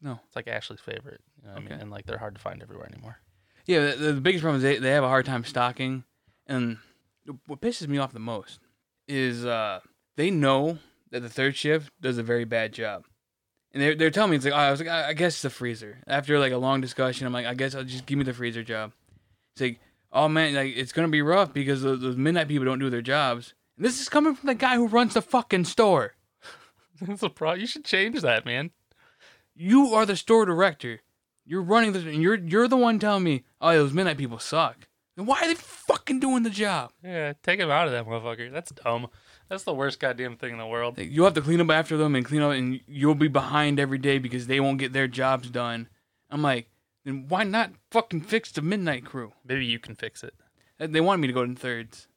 [0.00, 0.20] No.
[0.26, 1.20] It's like Ashley's favorite.
[1.42, 1.78] You know what I mean?
[1.80, 3.18] And like they're hard to find everywhere anymore.
[3.66, 6.04] Yeah, the, the biggest problem is they, they have a hard time stocking,
[6.46, 6.78] and
[7.46, 8.60] what pisses me off the most
[9.08, 9.80] is uh,
[10.16, 10.78] they know
[11.10, 13.04] that the third shift does a very bad job,
[13.72, 15.42] and they're they're telling me it's like oh, I was like I, I guess it's
[15.42, 15.98] the freezer.
[16.06, 18.62] After like a long discussion, I'm like I guess I'll just give me the freezer
[18.62, 18.92] job.
[19.54, 19.80] It's like
[20.16, 23.02] oh man, like it's gonna be rough because those, those midnight people don't do their
[23.02, 23.54] jobs.
[23.76, 26.14] And this is coming from the guy who runs the fucking store.
[27.00, 27.52] That's a pro.
[27.52, 28.70] You should change that, man.
[29.54, 31.00] You are the store director.
[31.44, 34.88] You're running this, and you're you're the one telling me, oh, those midnight people suck.
[35.16, 36.92] Then why are they fucking doing the job?
[37.02, 38.52] Yeah, take him out of that motherfucker.
[38.52, 39.08] That's dumb.
[39.48, 40.98] That's the worst goddamn thing in the world.
[40.98, 43.98] You'll have to clean up after them and clean up, and you'll be behind every
[43.98, 45.88] day because they won't get their jobs done.
[46.30, 46.68] I'm like,
[47.06, 49.32] then why not fucking fix the midnight crew?
[49.46, 50.34] Maybe you can fix it.
[50.78, 52.08] Uh, They wanted me to go in thirds.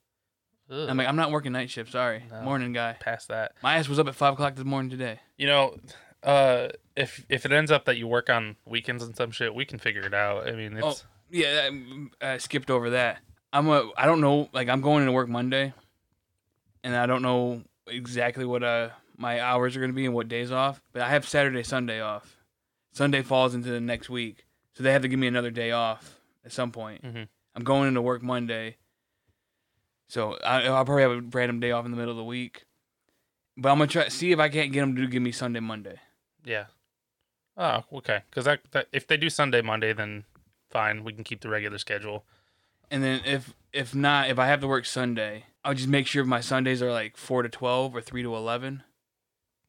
[0.70, 1.92] Ugh, I'm like, I'm not working night shift.
[1.94, 2.42] Sorry, No.
[2.42, 2.98] morning guy.
[3.00, 3.54] past that.
[3.64, 5.20] My ass was up at five o'clock this morning today.
[5.38, 5.78] You know,
[6.24, 9.64] uh, if if it ends up that you work on weekends and some shit, we
[9.66, 10.48] can figure it out.
[10.48, 11.70] I mean, it's Yeah,
[12.22, 13.20] I, I skipped over that.
[13.54, 13.90] I'm a.
[13.98, 14.50] I don't know.
[14.54, 15.74] Like I'm going into work Monday,
[16.84, 20.52] and I don't know exactly what uh my hours are gonna be and what days
[20.52, 20.82] off.
[20.94, 22.38] But I have Saturday, Sunday off.
[22.92, 24.46] Sunday falls into the next week,
[24.80, 27.04] so they have to give me another day off at some point.
[27.04, 27.28] Mhm.
[27.54, 28.78] I'm going into work Monday,
[30.08, 32.66] so I, I'll probably have a random day off in the middle of the week.
[33.58, 36.00] But I'm gonna try see if I can't get them to give me Sunday, Monday.
[36.46, 36.66] yeah.
[37.58, 38.22] Oh, okay.
[38.30, 40.24] Because that, that if they do Sunday, Monday, then
[40.70, 41.04] fine.
[41.04, 42.24] We can keep the regular schedule.
[42.90, 46.24] And then if if not, if I have to work Sunday, I'll just make sure
[46.24, 48.84] my Sundays are like four to twelve or three to eleven,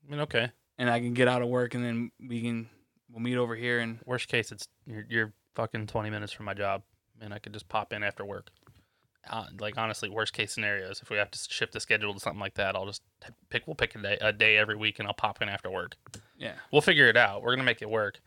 [0.06, 0.52] I mean, okay.
[0.78, 2.68] and I can get out of work, and then we can
[3.10, 3.80] we'll meet over here.
[3.80, 6.82] And Worst case, it's you're, you're fucking 20 minutes from my job,
[7.20, 8.50] and I could just pop in after work.
[9.28, 12.40] Uh, like honestly, worst case scenarios, if we have to shift the schedule to something
[12.40, 13.02] like that, I'll just
[13.50, 13.66] pick.
[13.66, 15.94] We'll pick a day, a day every week, and I'll pop in after work.
[16.38, 17.42] yeah, We'll figure it out.
[17.42, 18.18] We're gonna make it work,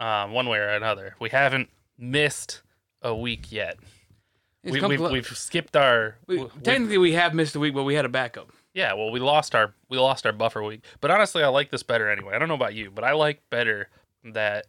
[0.00, 1.14] um, one way or another.
[1.20, 2.62] We haven't missed
[3.00, 3.76] a week yet.
[4.64, 6.16] It's We, come we've, clo- we've skipped our.
[6.26, 8.50] we- we- technically we have missed a week, but we had a backup.
[8.74, 10.84] yeah, well, we lost our we lost our buffer week.
[11.00, 12.34] But honestly, I like this better anyway.
[12.34, 13.88] I don't know about you, but I like better
[14.24, 14.66] that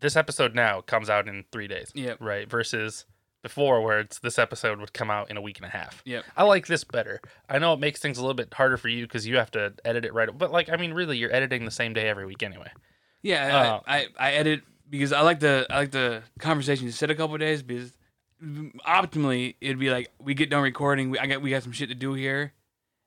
[0.00, 1.90] this episode now comes out in three days.
[1.94, 2.14] Yeah.
[2.20, 2.48] Right.
[2.48, 3.04] Versus
[3.42, 6.02] before, where it's this episode would come out in a week and a half.
[6.04, 6.22] Yeah.
[6.36, 7.20] I like this better.
[7.48, 9.74] I know it makes things a little bit harder for you because you have to
[9.84, 10.28] edit it right.
[10.36, 12.70] But like, I mean, really, you're editing the same day every week anyway.
[13.22, 16.92] Yeah, Uh, I, I I edit because I like the I like the conversation to
[16.92, 17.92] sit a couple days because
[18.86, 21.88] optimally it'd be like we get done recording, we I got we got some shit
[21.88, 22.52] to do here,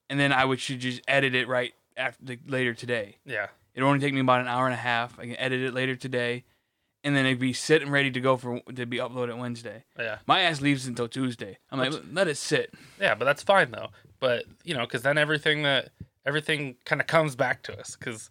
[0.10, 3.18] and then I would should just edit it right after like, later today.
[3.26, 3.48] Yeah.
[3.74, 5.18] It'd only take me about an hour and a half.
[5.20, 6.44] I can edit it later today,
[7.04, 9.86] and then it'd be sit and ready to go for to be uploaded Wednesday.
[9.98, 10.20] Yeah.
[10.28, 11.58] My ass leaves until Tuesday.
[11.72, 12.74] I'm like, let it sit.
[13.00, 13.90] Yeah, but that's fine though.
[14.20, 15.90] But you know, because then everything that
[16.26, 17.96] everything kind of comes back to us.
[17.96, 18.30] Because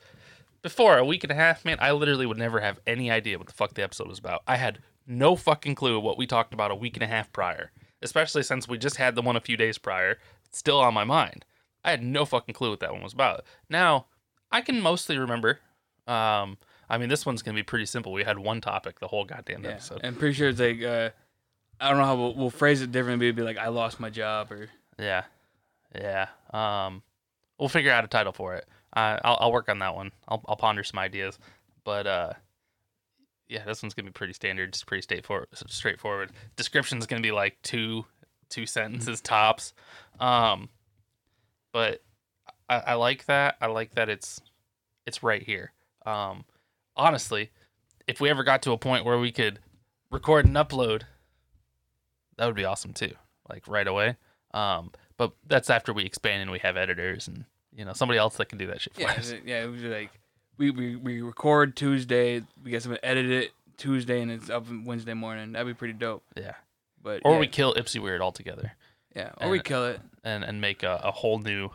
[0.62, 3.46] before a week and a half, man, I literally would never have any idea what
[3.46, 4.42] the fuck the episode was about.
[4.46, 7.72] I had no fucking clue what we talked about a week and a half prior.
[8.02, 11.04] Especially since we just had the one a few days prior, it's still on my
[11.04, 11.44] mind.
[11.84, 13.44] I had no fucking clue what that one was about.
[13.68, 14.06] Now
[14.52, 15.60] I can mostly remember.
[16.06, 18.12] Um, I mean, this one's gonna be pretty simple.
[18.12, 20.00] We had one topic the whole goddamn Yeah, episode.
[20.02, 21.10] I'm pretty sure it's like uh,
[21.80, 23.26] I don't know how we'll, we'll phrase it differently.
[23.26, 25.24] It'd be like I lost my job or Yeah,
[25.94, 26.28] yeah.
[26.52, 27.02] Um,
[27.58, 28.66] we'll figure out a title for it.
[28.92, 30.10] I I'll, I'll work on that one.
[30.26, 31.38] I'll I'll ponder some ideas.
[31.84, 32.32] But uh,
[33.48, 34.70] yeah, this one's gonna be pretty standard.
[34.70, 35.46] It's pretty straightforward.
[35.68, 36.32] Straightforward.
[36.56, 38.04] Description's gonna be like two
[38.48, 39.74] two sentences tops.
[40.18, 40.68] Um,
[41.72, 42.02] but
[42.70, 43.56] I, I like that.
[43.60, 44.40] I like that it's
[45.06, 45.72] it's right here.
[46.06, 46.44] Um,
[46.96, 47.50] honestly,
[48.06, 49.58] if we ever got to a point where we could
[50.10, 51.02] record and upload,
[52.36, 53.12] that would be awesome too.
[53.48, 54.16] Like right away.
[54.54, 57.44] Um, but that's after we expand and we have editors and
[57.74, 59.34] you know somebody else that can do that shit for Yeah, us.
[59.44, 59.62] yeah.
[59.64, 60.10] It was like
[60.56, 64.66] we, we we record Tuesday, we get someone to edit it Tuesday, and it's up
[64.84, 65.52] Wednesday morning.
[65.52, 66.22] That'd be pretty dope.
[66.36, 66.54] Yeah.
[67.02, 68.72] But Or yeah, we kill Ipsy Weird altogether
[69.16, 70.00] yeah, or we kill it.
[70.22, 71.70] and and make a, a whole new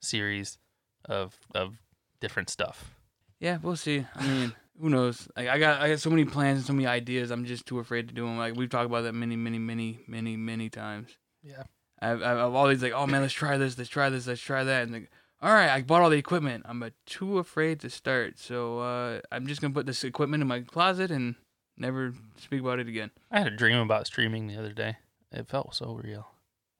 [0.00, 0.58] series
[1.04, 1.76] of of
[2.20, 2.94] different stuff.
[3.40, 4.04] Yeah, we'll see.
[4.14, 5.28] I mean, who knows?
[5.36, 7.30] Like I got I got so many plans and so many ideas.
[7.30, 8.38] I'm just too afraid to do them.
[8.38, 11.16] Like we've talked about that many, many, many, many, many times.
[11.42, 11.62] Yeah.
[12.00, 14.84] I've, I've always like, oh man, let's try this, let's try this, let's try that,
[14.84, 15.10] and like,
[15.42, 16.64] all right, I bought all the equipment.
[16.68, 20.48] I'm uh, too afraid to start, so uh, I'm just gonna put this equipment in
[20.48, 21.34] my closet and
[21.76, 23.10] never speak about it again.
[23.30, 24.96] I had a dream about streaming the other day.
[25.32, 26.28] It felt so real.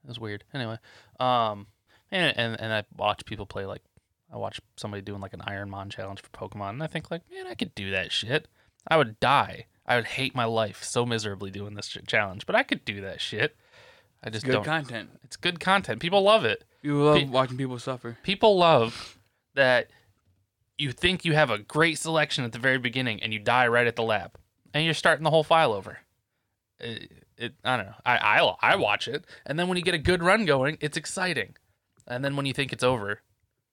[0.05, 0.45] It was weird.
[0.55, 0.79] Anyway,
[1.19, 1.66] um,
[2.11, 3.82] and and, and I watch people play like
[4.32, 7.46] I watch somebody doing like an Ironmon challenge for Pokemon, and I think like, man,
[7.46, 8.48] I could do that shit.
[8.86, 9.66] I would die.
[9.86, 13.20] I would hate my life so miserably doing this challenge, but I could do that
[13.20, 13.56] shit.
[14.22, 14.64] I just Good don't.
[14.64, 15.11] content.
[15.24, 16.00] it's good content.
[16.00, 16.64] People love it.
[16.82, 18.18] You love Pe- watching people suffer.
[18.22, 19.18] People love
[19.54, 19.88] that
[20.76, 23.86] you think you have a great selection at the very beginning and you die right
[23.86, 24.32] at the lab
[24.74, 25.98] and you're starting the whole file over.
[26.80, 27.94] It, it I don't know.
[28.04, 30.96] I, I I watch it and then when you get a good run going, it's
[30.96, 31.56] exciting.
[32.09, 33.20] And then when you think it's over,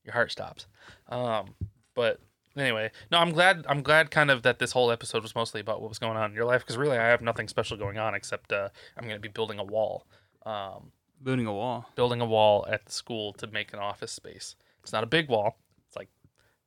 [0.03, 0.67] your heart stops.
[1.09, 1.55] Um,
[1.95, 2.19] but
[2.57, 3.65] anyway, no, I'm glad.
[3.67, 6.29] I'm glad kind of that this whole episode was mostly about what was going on
[6.31, 9.15] in your life because really I have nothing special going on except uh, I'm going
[9.15, 10.05] to be building a wall.
[10.45, 10.91] Um,
[11.23, 11.89] Building a wall.
[11.95, 14.55] building a wall at the school to make an office space.
[14.83, 15.57] It's not a big wall.
[15.87, 16.09] It's like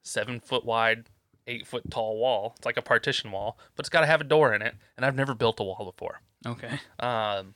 [0.03, 1.11] seven foot wide,
[1.47, 2.55] eight foot tall wall.
[2.57, 4.75] It's like a partition wall, but it's got to have a door in it.
[4.97, 6.23] And I've never built a wall before.
[6.47, 6.81] Okay.
[6.99, 7.55] Um,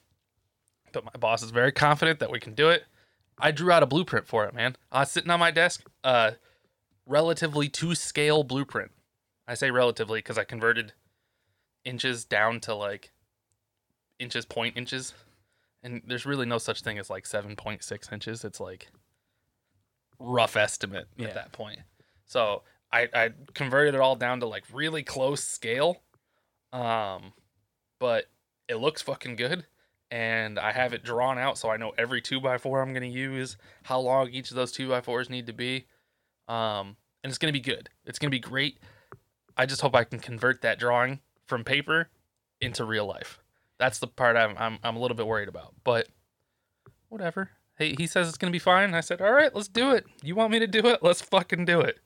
[0.92, 2.84] but my boss is very confident that we can do it.
[3.42, 4.76] I drew out a blueprint for it, man.
[4.90, 6.32] Uh, sitting on my desk, uh,
[7.06, 8.92] relatively to scale blueprint.
[9.48, 10.92] I say relatively because I converted
[11.84, 13.10] inches down to like
[14.20, 15.12] inches, point inches.
[15.82, 18.44] And there's really no such thing as like 7.6 inches.
[18.44, 18.88] It's like
[20.20, 21.26] rough estimate Yeah.
[21.28, 21.80] at that point.
[22.26, 22.62] So
[22.92, 26.02] I, I converted it all down to like really close scale.
[26.72, 27.32] Um,
[27.98, 28.26] but
[28.68, 29.66] it looks fucking good
[30.12, 33.06] and I have it drawn out so I know every two by four I'm gonna
[33.06, 35.86] use, how long each of those two by fours need to be.
[36.48, 37.88] Um, and it's gonna be good.
[38.04, 38.78] It's gonna be great.
[39.56, 42.10] I just hope I can convert that drawing from paper
[42.60, 43.40] into real life.
[43.78, 45.74] That's the part I'm I'm, I'm a little bit worried about.
[45.82, 46.08] But
[47.08, 47.48] whatever.
[47.78, 48.92] Hey, he says it's gonna be fine.
[48.92, 50.04] I said, all right, let's do it.
[50.22, 51.02] You want me to do it?
[51.02, 51.98] Let's fucking do it.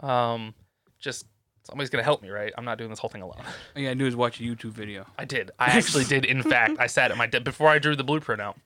[0.00, 0.54] Um,
[0.98, 1.26] just
[1.62, 2.52] somebody's gonna help me, right?
[2.56, 3.36] I'm not doing this whole thing alone.
[3.38, 5.06] All you gotta do is watch a YouTube video.
[5.18, 5.50] I did.
[5.58, 6.24] I actually did.
[6.24, 8.58] In fact, I sat at my desk before I drew the blueprint out.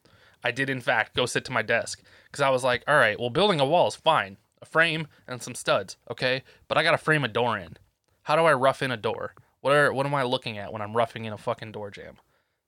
[0.44, 3.18] I did, in fact, go sit to my desk because I was like, all right,
[3.18, 6.92] well, building a wall is fine, a frame and some studs, okay, but I got
[6.92, 7.76] to frame a door in.
[8.22, 9.34] How do I rough in a door?
[9.60, 12.18] What are what am I looking at when I'm roughing in a fucking door jamb?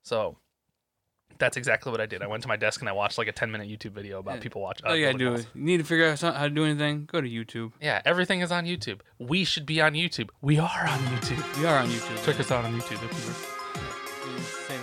[0.03, 0.37] So
[1.37, 2.21] that's exactly what I did.
[2.21, 4.35] I went to my desk and I watched like a 10 minute YouTube video about
[4.35, 4.41] Yeah.
[4.41, 4.85] people watching.
[4.87, 7.05] All you gotta do is you need to figure out how to do anything.
[7.05, 7.71] Go to YouTube.
[7.81, 8.99] Yeah, everything is on YouTube.
[9.19, 10.29] We should be on YouTube.
[10.41, 11.59] We are on YouTube.
[11.59, 12.25] We are on YouTube.
[12.25, 14.39] Check us out on YouTube if you were.
[14.41, 14.78] Say that